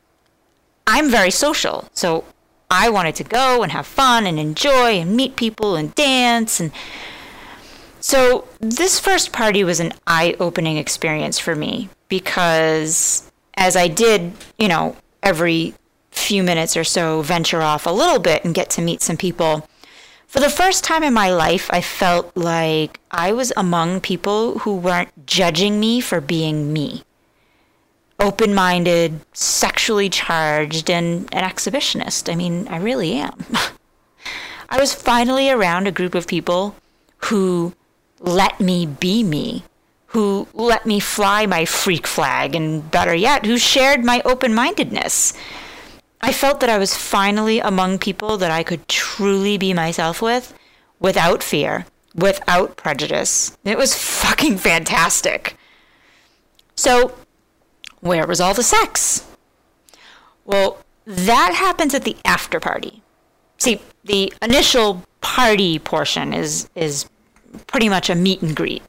I'm 0.86 1.10
very 1.10 1.32
social, 1.32 1.88
so 1.94 2.26
I 2.74 2.90
wanted 2.90 3.16
to 3.16 3.24
go 3.24 3.64
and 3.64 3.72
have 3.72 3.86
fun 3.86 4.26
and 4.26 4.40
enjoy 4.40 5.00
and 5.00 5.16
meet 5.16 5.36
people 5.36 5.76
and 5.76 5.94
dance 5.96 6.60
and 6.60 6.72
so 8.00 8.46
this 8.60 9.00
first 9.00 9.32
party 9.32 9.64
was 9.64 9.80
an 9.80 9.94
eye-opening 10.06 10.76
experience 10.76 11.40
for 11.40 11.56
me 11.56 11.88
because 12.10 13.32
as 13.56 13.78
I 13.78 13.88
did, 13.88 14.34
you 14.58 14.68
know, 14.68 14.98
every 15.22 15.74
few 16.12 16.44
minutes 16.44 16.76
or 16.76 16.84
so 16.84 17.22
venture 17.22 17.62
off 17.62 17.86
a 17.86 17.92
little 17.92 18.20
bit 18.20 18.44
and 18.44 18.54
get 18.54 18.70
to 18.72 18.82
meet 18.82 19.02
some 19.02 19.16
people, 19.16 19.70
for 20.28 20.42
the 20.42 20.50
first 20.50 20.84
time 20.84 21.04
in 21.04 21.14
my 21.14 21.32
life, 21.32 21.70
I 21.72 21.80
felt 21.80 22.36
like 22.36 23.00
I 23.10 23.32
was 23.32 23.54
among 23.56 24.02
people 24.02 24.60
who 24.60 24.76
weren't 24.76 25.26
judging 25.26 25.80
me 25.80 26.02
for 26.02 26.20
being 26.20 26.74
me. 26.74 27.04
Open 28.20 28.54
minded, 28.54 29.20
sexually 29.34 30.10
charged, 30.10 30.90
and 30.90 31.34
an 31.34 31.44
exhibitionist. 31.44 32.32
I 32.32 32.36
mean, 32.36 32.68
I 32.68 32.78
really 32.78 33.14
am. 33.14 33.46
I 34.70 34.80
was 34.80 34.94
finally 34.94 35.50
around 35.50 35.88
a 35.88 35.92
group 35.92 36.16
of 36.16 36.28
people 36.28 36.76
who 37.18 37.74
let 38.20 38.60
me 38.60 38.86
be 38.86 39.24
me, 39.24 39.64
who 40.08 40.48
let 40.54 40.86
me 40.86 41.00
fly 41.00 41.46
my 41.46 41.66
freak 41.66 42.08
flag, 42.08 42.56
and 42.56 42.90
better 42.90 43.14
yet, 43.14 43.46
who 43.46 43.58
shared 43.58 44.04
my 44.04 44.22
open 44.26 44.54
mindedness. 44.54 45.34
I 46.22 46.32
felt 46.32 46.62
that 46.62 46.70
I 46.70 46.78
was 46.78 46.96
finally 46.96 47.60
among 47.60 48.00
people 48.00 48.38
that 48.38 48.50
I 48.50 48.64
could 48.64 48.88
truly 48.88 49.58
be 49.58 49.74
myself 49.74 50.22
with 50.22 50.54
without 51.00 51.44
fear, 51.44 51.86
without 52.16 52.78
prejudice. 52.78 53.58
It 53.66 53.78
was 53.78 53.94
fucking 53.94 54.58
fantastic. 54.58 55.58
So, 56.76 57.14
where 58.04 58.28
was 58.28 58.42
all 58.42 58.54
the 58.54 58.64
sex? 58.64 59.26
Well, 60.46 60.78
that 61.06 61.54
happens 61.54 61.94
at 61.94 62.04
the 62.04 62.18
after 62.26 62.60
party. 62.60 63.02
See, 63.58 63.80
the 64.04 64.34
initial 64.42 65.04
party 65.22 65.80
portion 65.80 66.34
is 66.34 66.70
is 66.76 67.10
pretty 67.68 67.88
much 67.88 68.10
a 68.10 68.16
meet 68.16 68.42
and 68.42 68.56
greet. 68.56 68.84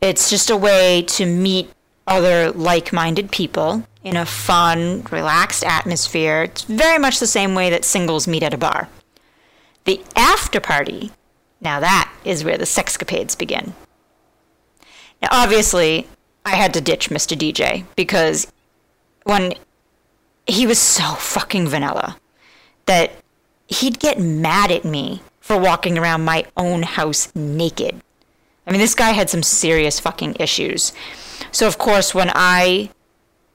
It's 0.00 0.30
just 0.30 0.50
a 0.50 0.56
way 0.56 1.02
to 1.08 1.26
meet 1.26 1.70
other 2.06 2.52
like 2.52 2.92
minded 2.92 3.30
people 3.30 3.84
in 4.04 4.16
a 4.16 4.26
fun, 4.26 5.02
relaxed 5.10 5.64
atmosphere. 5.64 6.44
It's 6.44 6.62
very 6.62 6.98
much 6.98 7.18
the 7.18 7.26
same 7.26 7.54
way 7.54 7.70
that 7.70 7.84
singles 7.84 8.28
meet 8.28 8.42
at 8.42 8.54
a 8.54 8.58
bar. 8.58 8.88
The 9.84 10.00
after 10.14 10.60
party, 10.60 11.10
now 11.60 11.80
that 11.80 12.12
is 12.24 12.44
where 12.44 12.58
the 12.58 12.64
sexcapades 12.64 13.36
begin. 13.36 13.74
Now, 15.20 15.28
obviously, 15.30 16.08
I 16.44 16.56
had 16.56 16.74
to 16.74 16.80
ditch 16.80 17.10
Mr. 17.10 17.36
DJ 17.36 17.84
because 17.96 18.50
when 19.24 19.54
he 20.46 20.66
was 20.66 20.78
so 20.78 21.14
fucking 21.14 21.68
vanilla 21.68 22.16
that 22.86 23.12
he'd 23.68 23.98
get 23.98 24.20
mad 24.20 24.70
at 24.70 24.84
me 24.84 25.22
for 25.40 25.58
walking 25.58 25.98
around 25.98 26.24
my 26.24 26.44
own 26.56 26.82
house 26.82 27.34
naked. 27.34 28.00
I 28.66 28.70
mean, 28.70 28.80
this 28.80 28.94
guy 28.94 29.10
had 29.10 29.28
some 29.28 29.42
serious 29.42 29.98
fucking 29.98 30.36
issues. 30.38 30.92
So, 31.50 31.66
of 31.66 31.78
course, 31.78 32.14
when 32.14 32.30
I 32.34 32.90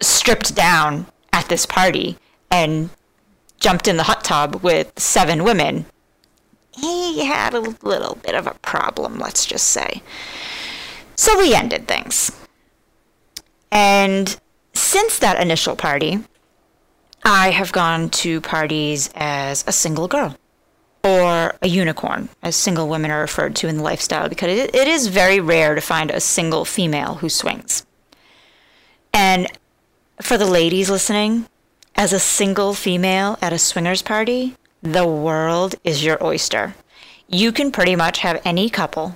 stripped 0.01 0.55
down 0.55 1.07
at 1.31 1.47
this 1.49 1.65
party 1.65 2.17
and 2.51 2.89
jumped 3.59 3.87
in 3.87 3.97
the 3.97 4.03
hot 4.03 4.23
tub 4.23 4.61
with 4.63 4.91
seven 4.97 5.43
women, 5.43 5.85
he 6.71 7.25
had 7.25 7.53
a 7.53 7.59
little 7.59 8.15
bit 8.15 8.35
of 8.35 8.47
a 8.47 8.53
problem, 8.55 9.17
let's 9.17 9.45
just 9.45 9.69
say. 9.69 10.01
So 11.15 11.37
we 11.37 11.55
ended 11.55 11.87
things. 11.87 12.31
And 13.71 14.39
since 14.73 15.19
that 15.19 15.41
initial 15.41 15.75
party, 15.75 16.19
I 17.23 17.51
have 17.51 17.71
gone 17.71 18.09
to 18.09 18.41
parties 18.41 19.09
as 19.15 19.63
a 19.67 19.71
single 19.71 20.07
girl 20.07 20.37
or 21.03 21.55
a 21.61 21.67
unicorn, 21.67 22.29
as 22.41 22.55
single 22.55 22.89
women 22.89 23.11
are 23.11 23.21
referred 23.21 23.55
to 23.57 23.67
in 23.67 23.77
the 23.77 23.83
lifestyle, 23.83 24.27
because 24.27 24.57
it, 24.57 24.75
it 24.75 24.87
is 24.87 25.07
very 25.07 25.39
rare 25.39 25.75
to 25.75 25.81
find 25.81 26.11
a 26.11 26.19
single 26.19 26.65
female 26.65 27.15
who 27.15 27.29
swings. 27.29 27.85
And 29.13 29.47
for 30.21 30.37
the 30.37 30.45
ladies 30.45 30.89
listening, 30.89 31.47
as 31.95 32.13
a 32.13 32.19
single 32.19 32.73
female 32.73 33.37
at 33.41 33.53
a 33.53 33.57
swingers 33.57 34.01
party, 34.01 34.55
the 34.81 35.07
world 35.07 35.75
is 35.83 36.03
your 36.03 36.23
oyster. 36.23 36.75
You 37.27 37.51
can 37.51 37.71
pretty 37.71 37.95
much 37.95 38.19
have 38.19 38.41
any 38.45 38.69
couple, 38.69 39.15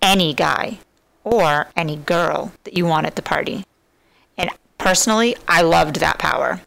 any 0.00 0.34
guy, 0.34 0.78
or 1.24 1.68
any 1.76 1.96
girl 1.96 2.52
that 2.64 2.76
you 2.76 2.86
want 2.86 3.06
at 3.06 3.16
the 3.16 3.22
party. 3.22 3.64
Personally, 4.84 5.34
I 5.48 5.62
loved 5.62 5.96
that 6.00 6.18
power. 6.18 6.60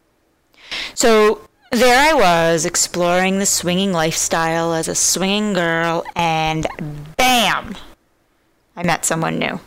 So 0.92 1.48
there 1.70 1.96
I 1.96 2.14
was 2.14 2.66
exploring 2.66 3.38
the 3.38 3.46
swinging 3.46 3.92
lifestyle 3.92 4.74
as 4.74 4.88
a 4.88 4.96
swinging 4.96 5.52
girl, 5.52 6.02
and 6.16 6.66
bam! 7.16 7.76
I 8.74 8.82
met 8.82 9.04
someone 9.04 9.38
new. 9.38 9.60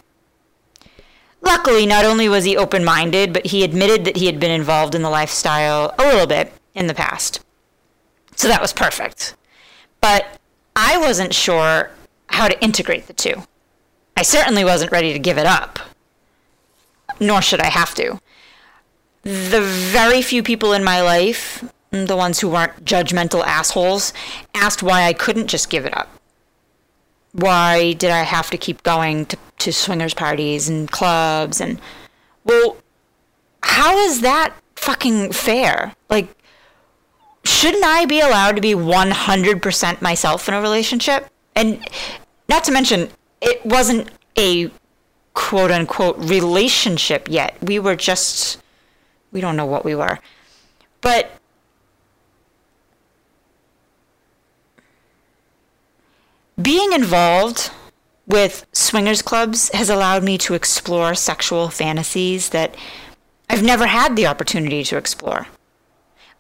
Luckily, 1.42 1.86
not 1.86 2.04
only 2.04 2.28
was 2.28 2.44
he 2.44 2.58
open 2.58 2.84
minded, 2.84 3.32
but 3.32 3.46
he 3.48 3.64
admitted 3.64 4.04
that 4.04 4.18
he 4.18 4.26
had 4.26 4.38
been 4.38 4.52
involved 4.52 4.96
in 4.96 5.02
the 5.02 5.10
lifestyle 5.10 5.96
a 5.98 6.04
little 6.04 6.28
bit 6.28 6.52
in 6.76 6.88
the 6.88 6.94
past. 6.94 7.40
So 8.36 8.50
that 8.50 8.62
was 8.62 8.74
perfect. 8.74 9.34
But 10.02 10.26
I 10.76 10.98
wasn't 10.98 11.34
sure 11.34 11.90
how 12.28 12.50
to 12.50 12.62
integrate 12.62 13.08
the 13.08 13.14
two. 13.14 13.44
I 14.18 14.24
certainly 14.24 14.66
wasn't 14.66 14.92
ready 14.92 15.14
to 15.14 15.20
give 15.20 15.38
it 15.38 15.46
up, 15.46 15.80
nor 17.18 17.42
should 17.42 17.62
I 17.62 17.68
have 17.68 17.96
to. 17.96 18.20
The 19.24 19.62
very 19.62 20.22
few 20.22 20.42
people 20.42 20.74
in 20.74 20.84
my 20.84 21.02
life 21.02 21.64
mm, 21.92 22.08
the 22.08 22.16
ones 22.16 22.40
who 22.40 22.50
weren't 22.50 22.86
judgmental 22.86 23.44
assholes, 23.46 24.14
asked 24.56 24.82
why 24.82 25.04
I 25.04 25.14
couldn't 25.14 25.48
just 25.48 25.70
give 25.70 25.86
it 25.86 25.96
up. 25.96 26.10
Why 27.34 27.94
did 27.94 28.12
I 28.12 28.24
have 28.24 28.50
to 28.50 28.58
keep 28.58 28.84
going 28.84 29.26
to, 29.28 29.38
to 29.60 29.74
swingers 29.74 30.14
parties 30.14 30.68
and 30.68 30.90
clubs 30.90 31.62
and 31.62 31.80
well 32.44 32.78
how 33.64 33.98
is 33.98 34.22
that 34.22 34.54
fucking 34.76 35.32
fair? 35.32 35.94
Like 36.10 36.36
shouldn't 37.46 37.86
I 37.86 38.06
be 38.06 38.20
allowed 38.20 38.56
to 38.56 38.62
be 38.62 38.74
100% 38.74 40.02
myself 40.02 40.48
in 40.48 40.54
a 40.54 40.62
relationship? 40.62 41.28
And 41.56 41.88
not 42.50 42.64
to 42.66 42.72
mention 42.72 43.10
it 43.42 43.66
wasn't 43.66 44.10
a 44.38 44.72
quote 45.34 45.72
unquote 45.72 46.18
relationship 46.18 47.28
yet. 47.30 47.56
We 47.62 47.80
were 47.80 47.96
just 47.96 48.61
we 49.32 49.42
don't 49.42 49.56
know 49.56 49.66
what 49.66 49.86
we 49.86 49.96
were. 49.96 50.20
But 51.02 51.32
Being 56.62 56.94
involved 56.94 57.72
with 58.28 58.68
swingers 58.72 59.22
clubs 59.22 59.70
has 59.70 59.90
allowed 59.90 60.24
me 60.24 60.38
to 60.40 60.54
explore 60.54 61.16
sexual 61.16 61.70
fantasies 61.70 62.50
that 62.50 62.76
I've 63.50 63.64
never 63.64 63.88
had 63.88 64.16
the 64.16 64.28
opportunity 64.28 64.84
to 64.84 64.98
explore. 64.98 65.48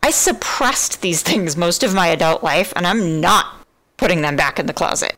I 0.04 0.12
suppressed 0.12 1.01
these 1.01 1.21
things 1.23 1.58
most 1.58 1.82
of 1.82 1.95
my 1.95 2.08
adult 2.08 2.43
life, 2.43 2.71
and 2.75 2.86
I'm 2.86 3.19
not 3.19 3.65
putting 3.97 4.21
them 4.21 4.36
back 4.36 4.60
in 4.60 4.67
the 4.67 4.73
closet. 4.73 5.15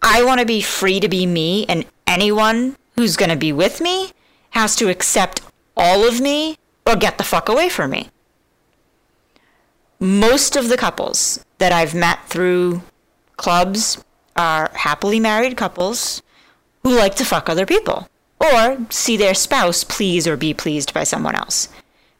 I 0.00 0.24
want 0.24 0.40
to 0.40 0.46
be 0.46 0.62
free 0.62 1.00
to 1.00 1.08
be 1.08 1.26
me, 1.26 1.66
and 1.68 1.84
anyone 2.06 2.76
who's 2.96 3.16
going 3.16 3.30
to 3.30 3.36
be 3.36 3.52
with 3.52 3.80
me 3.80 4.12
has 4.50 4.76
to 4.76 4.88
accept 4.88 5.42
all 5.80 6.06
of 6.06 6.20
me 6.20 6.58
or 6.86 6.94
get 6.94 7.16
the 7.16 7.24
fuck 7.24 7.48
away 7.48 7.70
from 7.70 7.90
me. 7.90 8.10
Most 9.98 10.54
of 10.54 10.68
the 10.68 10.76
couples 10.76 11.44
that 11.58 11.72
I've 11.72 11.94
met 11.94 12.26
through 12.28 12.82
clubs 13.36 14.04
are 14.36 14.70
happily 14.74 15.18
married 15.18 15.56
couples 15.56 16.22
who 16.82 16.96
like 16.96 17.14
to 17.16 17.24
fuck 17.24 17.48
other 17.48 17.66
people 17.66 18.08
or 18.38 18.78
see 18.90 19.16
their 19.16 19.34
spouse 19.34 19.82
please 19.84 20.26
or 20.26 20.36
be 20.36 20.52
pleased 20.54 20.92
by 20.92 21.04
someone 21.04 21.34
else. 21.34 21.68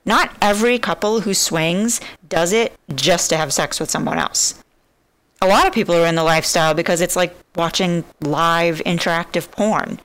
Not 0.06 0.34
every 0.40 0.78
couple 0.78 1.20
who 1.20 1.34
swings 1.34 2.00
does 2.28 2.52
it 2.52 2.74
just 2.94 3.28
to 3.30 3.36
have 3.36 3.52
sex 3.52 3.78
with 3.78 3.90
someone 3.90 4.18
else. 4.18 4.62
A 5.42 5.46
lot 5.46 5.66
of 5.66 5.72
people 5.72 5.94
are 5.94 6.06
in 6.06 6.14
the 6.14 6.22
lifestyle 6.22 6.74
because 6.74 7.00
it's 7.00 7.16
like 7.16 7.34
watching 7.56 8.04
live 8.20 8.78
interactive 8.86 9.50
porn. 9.50 10.00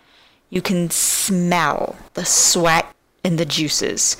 You 0.49 0.61
can 0.61 0.89
smell 0.89 1.97
the 2.13 2.25
sweat 2.25 2.94
and 3.25 3.37
the 3.37 3.45
juices. 3.45 4.15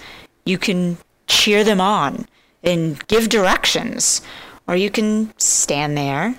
You 0.46 0.58
can 0.58 0.98
cheer 1.28 1.64
them 1.64 1.80
on 1.80 2.26
and 2.64 3.06
give 3.08 3.30
directions. 3.30 4.22
Or 4.68 4.76
you 4.76 4.90
can 4.90 5.32
stand 5.38 5.96
there 5.98 6.36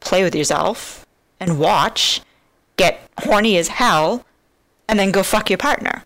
play 0.00 0.22
with 0.22 0.34
yourself 0.34 1.06
and 1.40 1.58
watch, 1.58 2.20
get 2.76 3.00
horny 3.20 3.56
as 3.56 3.68
hell, 3.68 4.24
and 4.86 4.98
then 4.98 5.10
go 5.10 5.22
fuck 5.22 5.48
your 5.50 5.58
partner. 5.58 6.04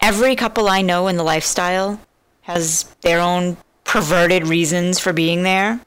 every 0.00 0.36
couple 0.36 0.68
I 0.68 0.82
know 0.82 1.08
in 1.08 1.16
the 1.16 1.22
lifestyle 1.22 2.00
has 2.42 2.84
their 3.00 3.20
own 3.20 3.56
perverted 3.84 4.46
reasons 4.46 4.98
for 4.98 5.12
being 5.12 5.44
there, 5.44 5.80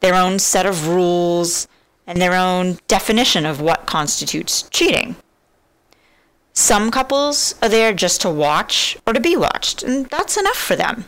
their 0.00 0.14
own 0.14 0.38
set 0.38 0.66
of 0.66 0.88
rules, 0.88 1.68
and 2.06 2.20
their 2.20 2.34
own 2.34 2.78
definition 2.88 3.46
of 3.46 3.60
what 3.60 3.86
constitutes 3.86 4.62
cheating. 4.70 5.16
Some 6.54 6.92
couples 6.92 7.56
are 7.60 7.68
there 7.68 7.92
just 7.92 8.20
to 8.20 8.30
watch 8.30 8.96
or 9.06 9.12
to 9.12 9.20
be 9.20 9.36
watched, 9.36 9.82
and 9.82 10.06
that's 10.06 10.36
enough 10.36 10.56
for 10.56 10.76
them. 10.76 11.04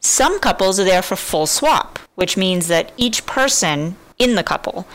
Some 0.00 0.40
couples 0.40 0.78
are 0.80 0.84
there 0.84 1.02
for 1.02 1.16
full 1.16 1.46
swap, 1.46 2.00
which 2.16 2.36
means 2.36 2.66
that 2.66 2.92
each 2.96 3.24
person 3.26 3.96
in 4.18 4.34
the 4.34 4.42
couple 4.42 4.86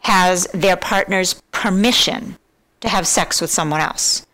has 0.00 0.46
their 0.52 0.76
partner's 0.76 1.40
permission 1.50 2.36
to 2.82 2.88
have 2.88 3.06
sex 3.06 3.40
with 3.40 3.50
someone 3.50 3.80
else. 3.80 4.26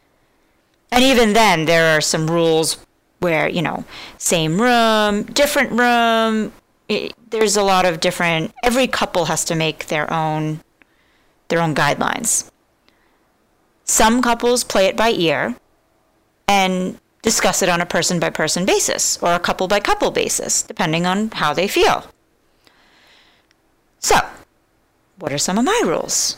And 0.90 1.04
even 1.04 1.32
then, 1.32 1.66
there 1.66 1.96
are 1.96 2.00
some 2.00 2.28
rules 2.28 2.84
where, 3.20 3.48
you 3.48 3.62
know, 3.62 3.84
same 4.18 4.60
room, 4.60 5.22
different 5.24 5.70
room. 5.70 6.52
It, 6.88 7.14
there's 7.30 7.56
a 7.56 7.62
lot 7.62 7.86
of 7.86 8.00
different, 8.00 8.52
every 8.64 8.88
couple 8.88 9.26
has 9.26 9.44
to 9.44 9.54
make 9.54 9.86
their 9.86 10.12
own, 10.12 10.60
their 11.48 11.60
own 11.60 11.74
guidelines. 11.76 12.49
Some 13.90 14.22
couples 14.22 14.62
play 14.62 14.87
it 14.87 14.96
by 14.96 15.11
ear 15.11 15.57
and 16.46 17.00
discuss 17.22 17.61
it 17.61 17.68
on 17.68 17.81
a 17.81 17.87
person 17.87 18.20
by 18.20 18.31
person 18.31 18.64
basis 18.64 19.18
or 19.20 19.35
a 19.35 19.40
couple 19.40 19.66
by 19.66 19.81
couple 19.81 20.12
basis, 20.12 20.62
depending 20.62 21.07
on 21.07 21.33
how 21.33 21.53
they 21.53 21.66
feel. 21.66 22.05
So, 23.98 24.14
what 25.18 25.33
are 25.33 25.38
some 25.38 25.59
of 25.59 25.64
my 25.64 25.83
rules? 25.85 26.37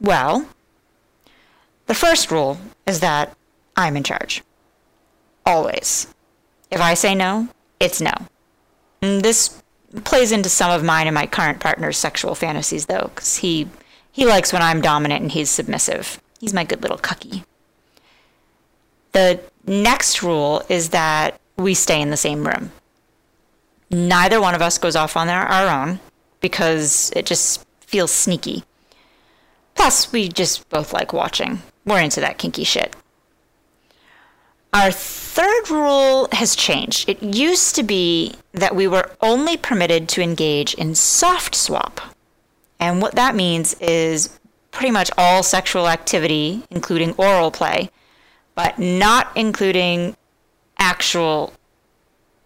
Well, 0.00 0.46
the 1.86 1.96
first 1.96 2.30
rule 2.30 2.58
is 2.86 3.00
that 3.00 3.36
I'm 3.76 3.96
in 3.96 4.04
charge. 4.04 4.44
Always. 5.44 6.06
If 6.70 6.80
I 6.80 6.94
say 6.94 7.16
no, 7.16 7.48
it's 7.80 8.00
no. 8.00 8.14
And 9.02 9.22
this 9.22 9.60
plays 10.04 10.30
into 10.30 10.48
some 10.48 10.70
of 10.70 10.84
mine 10.84 11.08
and 11.08 11.14
my 11.14 11.26
current 11.26 11.58
partner's 11.58 11.98
sexual 11.98 12.36
fantasies, 12.36 12.86
though, 12.86 13.10
because 13.12 13.38
he, 13.38 13.68
he 14.12 14.24
likes 14.24 14.52
when 14.52 14.62
I'm 14.62 14.80
dominant 14.80 15.22
and 15.22 15.32
he's 15.32 15.50
submissive. 15.50 16.20
He's 16.44 16.52
my 16.52 16.64
good 16.64 16.82
little 16.82 16.98
cucky. 16.98 17.42
The 19.12 19.40
next 19.66 20.22
rule 20.22 20.62
is 20.68 20.90
that 20.90 21.40
we 21.56 21.72
stay 21.72 22.02
in 22.02 22.10
the 22.10 22.18
same 22.18 22.46
room. 22.46 22.70
Neither 23.90 24.42
one 24.42 24.54
of 24.54 24.60
us 24.60 24.76
goes 24.76 24.94
off 24.94 25.16
on 25.16 25.30
our, 25.30 25.46
our 25.46 25.88
own 25.88 26.00
because 26.40 27.10
it 27.16 27.24
just 27.24 27.64
feels 27.80 28.10
sneaky. 28.10 28.62
Plus, 29.74 30.12
we 30.12 30.28
just 30.28 30.68
both 30.68 30.92
like 30.92 31.14
watching. 31.14 31.62
We're 31.86 32.02
into 32.02 32.20
that 32.20 32.36
kinky 32.36 32.64
shit. 32.64 32.94
Our 34.74 34.90
third 34.90 35.70
rule 35.70 36.28
has 36.32 36.54
changed. 36.54 37.08
It 37.08 37.22
used 37.22 37.74
to 37.76 37.82
be 37.82 38.34
that 38.52 38.76
we 38.76 38.86
were 38.86 39.10
only 39.22 39.56
permitted 39.56 40.10
to 40.10 40.20
engage 40.20 40.74
in 40.74 40.94
soft 40.94 41.54
swap. 41.54 42.02
And 42.78 43.00
what 43.00 43.14
that 43.14 43.34
means 43.34 43.72
is 43.80 44.38
pretty 44.74 44.90
much 44.90 45.10
all 45.16 45.42
sexual 45.42 45.88
activity, 45.88 46.64
including 46.68 47.12
oral 47.12 47.50
play, 47.50 47.90
but 48.54 48.78
not 48.78 49.30
including 49.36 50.16
actual 50.78 51.54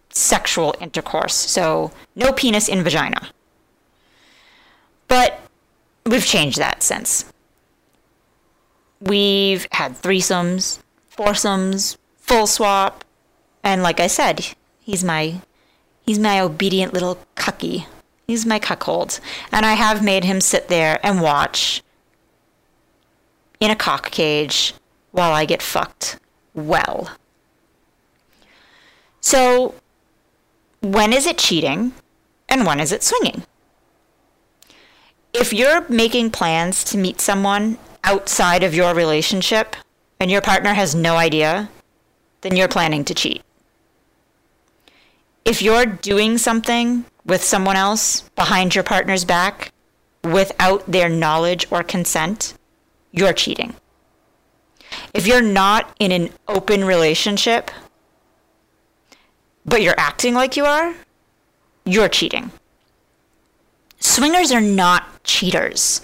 sexual 0.09 0.75
intercourse. 0.79 1.33
So, 1.33 1.91
no 2.15 2.31
penis 2.31 2.69
in 2.69 2.83
vagina. 2.83 3.29
But 5.07 5.41
we've 6.05 6.25
changed 6.25 6.59
that 6.59 6.83
since. 6.83 7.25
We've 9.01 9.67
had 9.71 9.93
threesomes, 9.93 10.79
foursomes, 11.09 11.97
full 12.17 12.47
swap, 12.47 13.03
and 13.63 13.81
like 13.81 13.99
I 13.99 14.07
said, 14.07 14.53
he's 14.81 15.03
my 15.03 15.41
he's 16.05 16.19
my 16.19 16.39
obedient 16.39 16.93
little 16.93 17.17
cucky. 17.35 17.85
He's 18.27 18.45
my 18.45 18.59
cuckold, 18.59 19.19
and 19.51 19.65
I 19.65 19.73
have 19.73 20.03
made 20.03 20.23
him 20.23 20.39
sit 20.39 20.67
there 20.67 20.99
and 21.03 21.21
watch 21.21 21.81
in 23.59 23.71
a 23.71 23.75
cock 23.75 24.11
cage 24.11 24.73
while 25.11 25.33
I 25.33 25.45
get 25.45 25.61
fucked 25.61 26.19
well. 26.53 27.09
So, 29.21 29.75
when 30.81 31.11
is 31.13 31.25
it 31.25 31.37
cheating 31.37 31.93
and 32.47 32.65
when 32.65 32.79
is 32.79 32.91
it 32.91 33.03
swinging? 33.03 33.43
If 35.33 35.53
you're 35.53 35.87
making 35.89 36.31
plans 36.31 36.83
to 36.85 36.97
meet 36.97 37.21
someone 37.21 37.77
outside 38.03 38.63
of 38.63 38.73
your 38.73 38.93
relationship 38.95 39.75
and 40.19 40.31
your 40.31 40.41
partner 40.41 40.73
has 40.73 40.95
no 40.95 41.17
idea, 41.17 41.69
then 42.41 42.55
you're 42.55 42.67
planning 42.67 43.03
to 43.05 43.13
cheat. 43.13 43.43
If 45.45 45.61
you're 45.61 45.85
doing 45.85 46.37
something 46.37 47.05
with 47.25 47.43
someone 47.43 47.75
else 47.75 48.21
behind 48.35 48.75
your 48.75 48.83
partner's 48.83 49.25
back 49.25 49.71
without 50.23 50.89
their 50.91 51.09
knowledge 51.09 51.67
or 51.71 51.83
consent, 51.83 52.53
you're 53.11 53.33
cheating. 53.33 53.75
If 55.13 55.27
you're 55.27 55.41
not 55.41 55.95
in 55.99 56.11
an 56.11 56.29
open 56.47 56.83
relationship, 56.83 57.71
but 59.65 59.81
you're 59.81 59.99
acting 59.99 60.33
like 60.33 60.57
you 60.57 60.65
are, 60.65 60.95
you're 61.85 62.09
cheating. 62.09 62.51
Swingers 63.99 64.51
are 64.51 64.61
not 64.61 65.23
cheaters. 65.23 66.01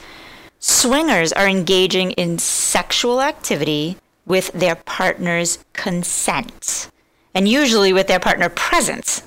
Swingers 0.59 1.31
are 1.31 1.47
engaging 1.47 2.11
in 2.11 2.37
sexual 2.39 3.21
activity 3.21 3.97
with 4.25 4.51
their 4.53 4.75
partner's 4.75 5.63
consent, 5.73 6.89
and 7.33 7.47
usually 7.47 7.93
with 7.93 8.07
their 8.07 8.19
partner 8.19 8.49
present. 8.49 9.21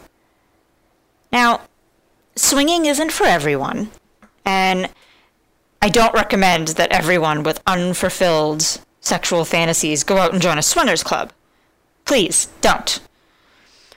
Now, 1.32 1.60
swinging 2.34 2.86
isn't 2.86 3.12
for 3.12 3.24
everyone, 3.24 3.90
and 4.44 4.88
I 5.80 5.88
don't 5.88 6.14
recommend 6.14 6.68
that 6.68 6.92
everyone 6.92 7.42
with 7.42 7.62
unfulfilled 7.66 8.80
sexual 9.00 9.44
fantasies 9.44 10.04
go 10.04 10.18
out 10.18 10.32
and 10.32 10.42
join 10.42 10.58
a 10.58 10.62
swingers 10.62 11.02
club. 11.02 11.32
Please 12.04 12.48
don't. 12.60 13.00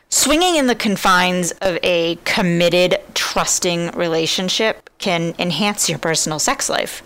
Swinging 0.10 0.58
in 0.58 0.68
the 0.68 0.76
confines 0.76 1.52
of 1.62 1.80
a 1.84 2.18
committed, 2.26 3.00
trusting 3.14 3.92
relationship 3.92 4.90
can 5.00 5.34
enhance 5.40 5.90
your 5.90 5.98
personal 5.98 6.38
sex 6.38 6.70
life 6.70 7.02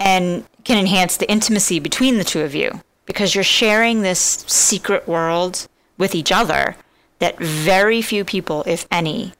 and 0.00 0.44
can 0.64 0.78
enhance 0.78 1.16
the 1.16 1.30
intimacy 1.30 1.78
between 1.78 2.18
the 2.18 2.24
two 2.24 2.40
of 2.40 2.54
you 2.54 2.80
because 3.04 3.34
you're 3.34 3.44
sharing 3.44 4.02
this 4.02 4.44
secret 4.48 5.06
world 5.06 5.68
with 5.98 6.14
each 6.14 6.32
other 6.32 6.76
that 7.18 7.38
very 7.38 8.02
few 8.02 8.24
people, 8.24 8.64
if 8.66 8.86
any, 8.90 9.32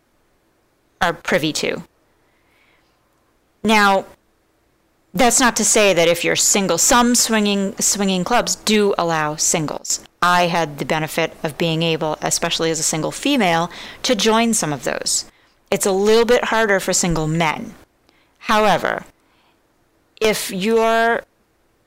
are 1.00 1.12
privy 1.12 1.52
to. 1.52 1.82
Now, 3.66 4.06
that's 5.12 5.40
not 5.40 5.56
to 5.56 5.64
say 5.64 5.92
that 5.92 6.06
if 6.06 6.22
you're 6.22 6.36
single, 6.36 6.78
some 6.78 7.16
swinging 7.16 7.74
swinging 7.80 8.22
clubs 8.22 8.54
do 8.54 8.94
allow 8.96 9.34
singles. 9.34 10.04
I 10.22 10.46
had 10.46 10.78
the 10.78 10.84
benefit 10.84 11.32
of 11.42 11.58
being 11.58 11.82
able, 11.82 12.16
especially 12.22 12.70
as 12.70 12.78
a 12.78 12.84
single 12.84 13.10
female, 13.10 13.68
to 14.04 14.14
join 14.14 14.54
some 14.54 14.72
of 14.72 14.84
those. 14.84 15.24
It's 15.68 15.84
a 15.84 15.90
little 15.90 16.24
bit 16.24 16.44
harder 16.44 16.78
for 16.78 16.92
single 16.92 17.26
men. 17.26 17.74
However, 18.38 19.04
if 20.20 20.52
you're 20.52 21.24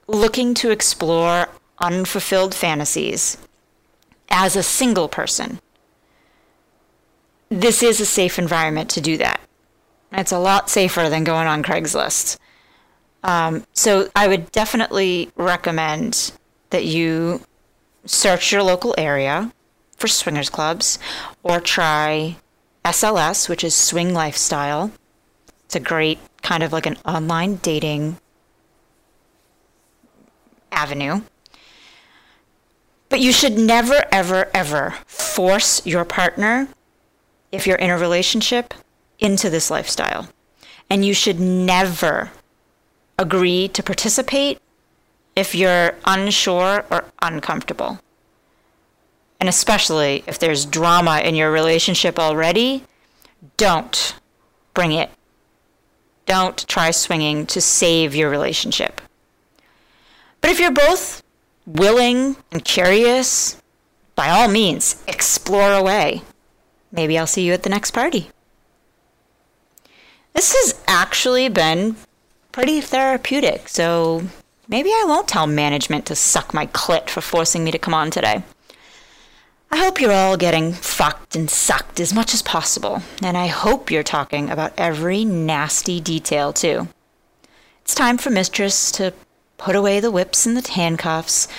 looking 0.05 0.53
to 0.55 0.71
explore 0.71 1.47
unfulfilled 1.77 2.53
fantasies 2.53 3.37
as 4.27 4.57
a 4.57 4.63
single 4.63 5.07
person, 5.07 5.61
this 7.47 7.81
is 7.81 8.01
a 8.01 8.05
safe 8.05 8.37
environment 8.37 8.89
to 8.89 8.99
do 8.99 9.15
that. 9.15 9.39
It's 10.12 10.32
a 10.32 10.39
lot 10.39 10.69
safer 10.69 11.10
than 11.10 11.24
going 11.24 11.48
on 11.48 11.63
Craigslist. 11.63 12.38
Um, 13.24 13.65
so 13.74 14.10
I 14.15 14.28
would 14.28 14.52
definitely 14.52 15.30
recommend 15.36 16.32
that 16.69 16.86
you 16.86 17.41
search 18.06 18.52
your 18.52 18.63
local 18.63 18.95
area 18.98 19.52
for 19.98 20.08
swingers 20.08 20.50
clubs 20.50 20.98
or 21.43 21.60
try 21.60 22.38
SLS, 22.86 23.50
which 23.50 23.63
is 23.63 23.76
Swing 23.76 24.13
Lifestyle. 24.13 24.91
It's 25.65 25.76
a 25.76 25.80
great 25.80 26.19
kind 26.41 26.63
of 26.63 26.72
like 26.72 26.86
an 26.86 26.98
online 27.06 27.56
dating 27.56 28.17
avenue. 30.72 31.22
But 33.10 33.19
you 33.19 33.32
should 33.32 33.58
never, 33.58 34.06
ever, 34.12 34.50
ever 34.54 34.95
force 35.06 35.86
your 35.86 36.06
partner, 36.06 36.67
if 37.52 37.65
you're 37.65 37.78
in 37.78 37.89
a 37.89 37.98
relationship, 37.98 38.74
into 39.19 39.49
this 39.49 39.69
lifestyle. 39.69 40.29
And 40.89 41.05
you 41.05 41.13
should 41.13 41.39
never 41.39 42.32
agree 43.17 43.67
to 43.69 43.84
participate 43.84 44.60
if 45.36 45.53
you're 45.53 45.95
unsure 46.05 46.86
or 46.89 47.05
uncomfortable. 47.21 47.99
And 49.39 49.47
especially 49.47 50.23
if 50.27 50.39
there's 50.39 50.65
drama 50.65 51.19
in 51.19 51.36
your 51.36 51.51
relationship 51.51 52.19
already, 52.19 52.84
don't 53.58 54.15
bring 54.73 54.91
it. 54.91 55.10
Don't 56.25 56.67
try 56.67 56.91
swinging 56.91 57.45
to 57.47 57.62
save 57.62 58.15
your 58.15 58.29
relationship. 58.29 59.01
But 60.41 60.51
if 60.51 60.60
you're 60.60 60.71
both 60.71 61.23
willing 61.65 62.36
and 62.51 62.63
curious, 62.63 63.62
by 64.15 64.29
all 64.29 64.47
means, 64.47 65.01
explore 65.08 65.73
away. 65.73 66.21
Maybe 66.91 67.17
I'll 67.17 67.27
see 67.27 67.45
you 67.45 67.53
at 67.53 67.63
the 67.63 67.69
next 67.69 67.91
party. 67.91 68.32
This 70.39 70.54
has 70.54 70.82
actually 70.88 71.49
been 71.49 71.97
pretty 72.54 72.80
therapeutic, 72.80 73.67
so 73.67 74.23
maybe 74.69 74.89
I 74.89 75.04
won't 75.06 75.28
tell 75.28 75.45
management 75.45 76.06
to 76.06 76.15
suck 76.15 76.54
my 76.54 76.65
clit 76.67 77.10
for 77.10 77.19
forcing 77.19 77.65
me 77.65 77.71
to 77.71 77.78
come 77.78 77.93
on 77.93 78.10
today. 78.10 78.43
I 79.69 79.75
hope 79.75 79.99
you're 79.99 80.13
all 80.13 80.38
getting 80.38 80.71
fucked 80.71 81.36
and 81.36 81.49
sucked 81.49 81.99
as 81.99 82.13
much 82.13 82.34
as 82.34 82.41
possible, 82.41 83.04
and 83.21 83.36
I 83.38 83.47
hope 83.47 83.91
you're 83.91 84.02
talking 84.02 84.49
about 84.49 84.71
every 84.78 85.25
nasty 85.25 85.99
detail 85.99 86.54
too. 86.54 86.88
It's 87.82 87.93
time 87.93 88.17
for 88.17 88.30
Mistress 88.30 88.93
to 88.93 89.13
put 89.58 89.75
away 89.75 89.99
the 89.99 90.10
whips 90.10 90.45
and 90.45 90.56
the 90.56 90.71
handcuffs, 90.71 91.49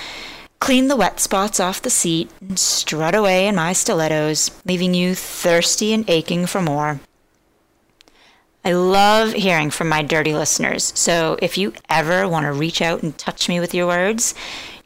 clean 0.59 0.87
the 0.87 0.95
wet 0.95 1.19
spots 1.19 1.59
off 1.59 1.83
the 1.83 1.91
seat, 1.91 2.31
and 2.41 2.57
strut 2.57 3.13
away 3.13 3.45
in 3.45 3.53
my 3.53 3.73
stilettos, 3.73 4.49
leaving 4.65 4.95
you 4.95 5.13
thirsty 5.13 5.93
and 5.93 6.09
aching 6.09 6.47
for 6.47 6.63
more. 6.63 6.99
I 8.63 8.73
love 8.73 9.33
hearing 9.33 9.71
from 9.71 9.89
my 9.89 10.03
dirty 10.03 10.35
listeners, 10.35 10.93
so 10.95 11.35
if 11.41 11.57
you 11.57 11.73
ever 11.89 12.27
want 12.27 12.45
to 12.45 12.51
reach 12.51 12.79
out 12.79 13.01
and 13.01 13.17
touch 13.17 13.49
me 13.49 13.59
with 13.59 13.73
your 13.73 13.87
words, 13.87 14.35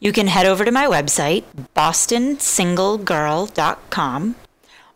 you 0.00 0.12
can 0.12 0.28
head 0.28 0.46
over 0.46 0.64
to 0.64 0.72
my 0.72 0.86
website, 0.86 1.44
bostonsinglegirl.com, 1.74 4.36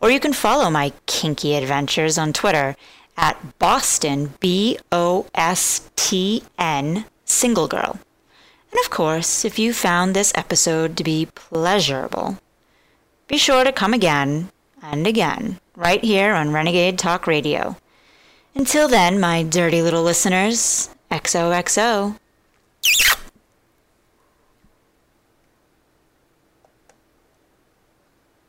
or 0.01 0.11
you 0.11 0.19
can 0.19 0.33
follow 0.33 0.71
my 0.71 0.95
kinky 1.05 1.57
adventures 1.57 2.17
on 2.17 2.33
Twitter 2.33 2.75
at 3.19 3.59
Boston, 3.59 4.33
B 4.41 4.79
O 4.91 5.27
S 5.35 5.91
T 5.95 6.43
N, 6.59 7.05
single 7.27 7.69
girl. 7.69 7.99
And 8.73 8.81
of 8.83 8.89
course, 8.89 9.45
if 9.45 9.59
you 9.59 9.75
found 9.75 10.17
this 10.17 10.33
episode 10.35 10.97
to 10.97 11.05
be 11.05 11.29
pleasurable, 11.35 12.39
be 13.29 13.37
sure 13.37 13.65
to 13.65 13.73
come 13.73 13.93
again 13.93 14.49
and 14.83 15.07
again, 15.07 15.61
right 15.77 16.03
here 16.03 16.33
on 16.33 16.53
Renegade 16.53 16.99
Talk 16.99 17.27
Radio. 17.27 17.77
Until 18.55 18.89
then, 18.89 19.21
my 19.21 19.43
dirty 19.43 19.81
little 19.83 20.03
listeners, 20.03 20.91
XOXO. 21.11 22.20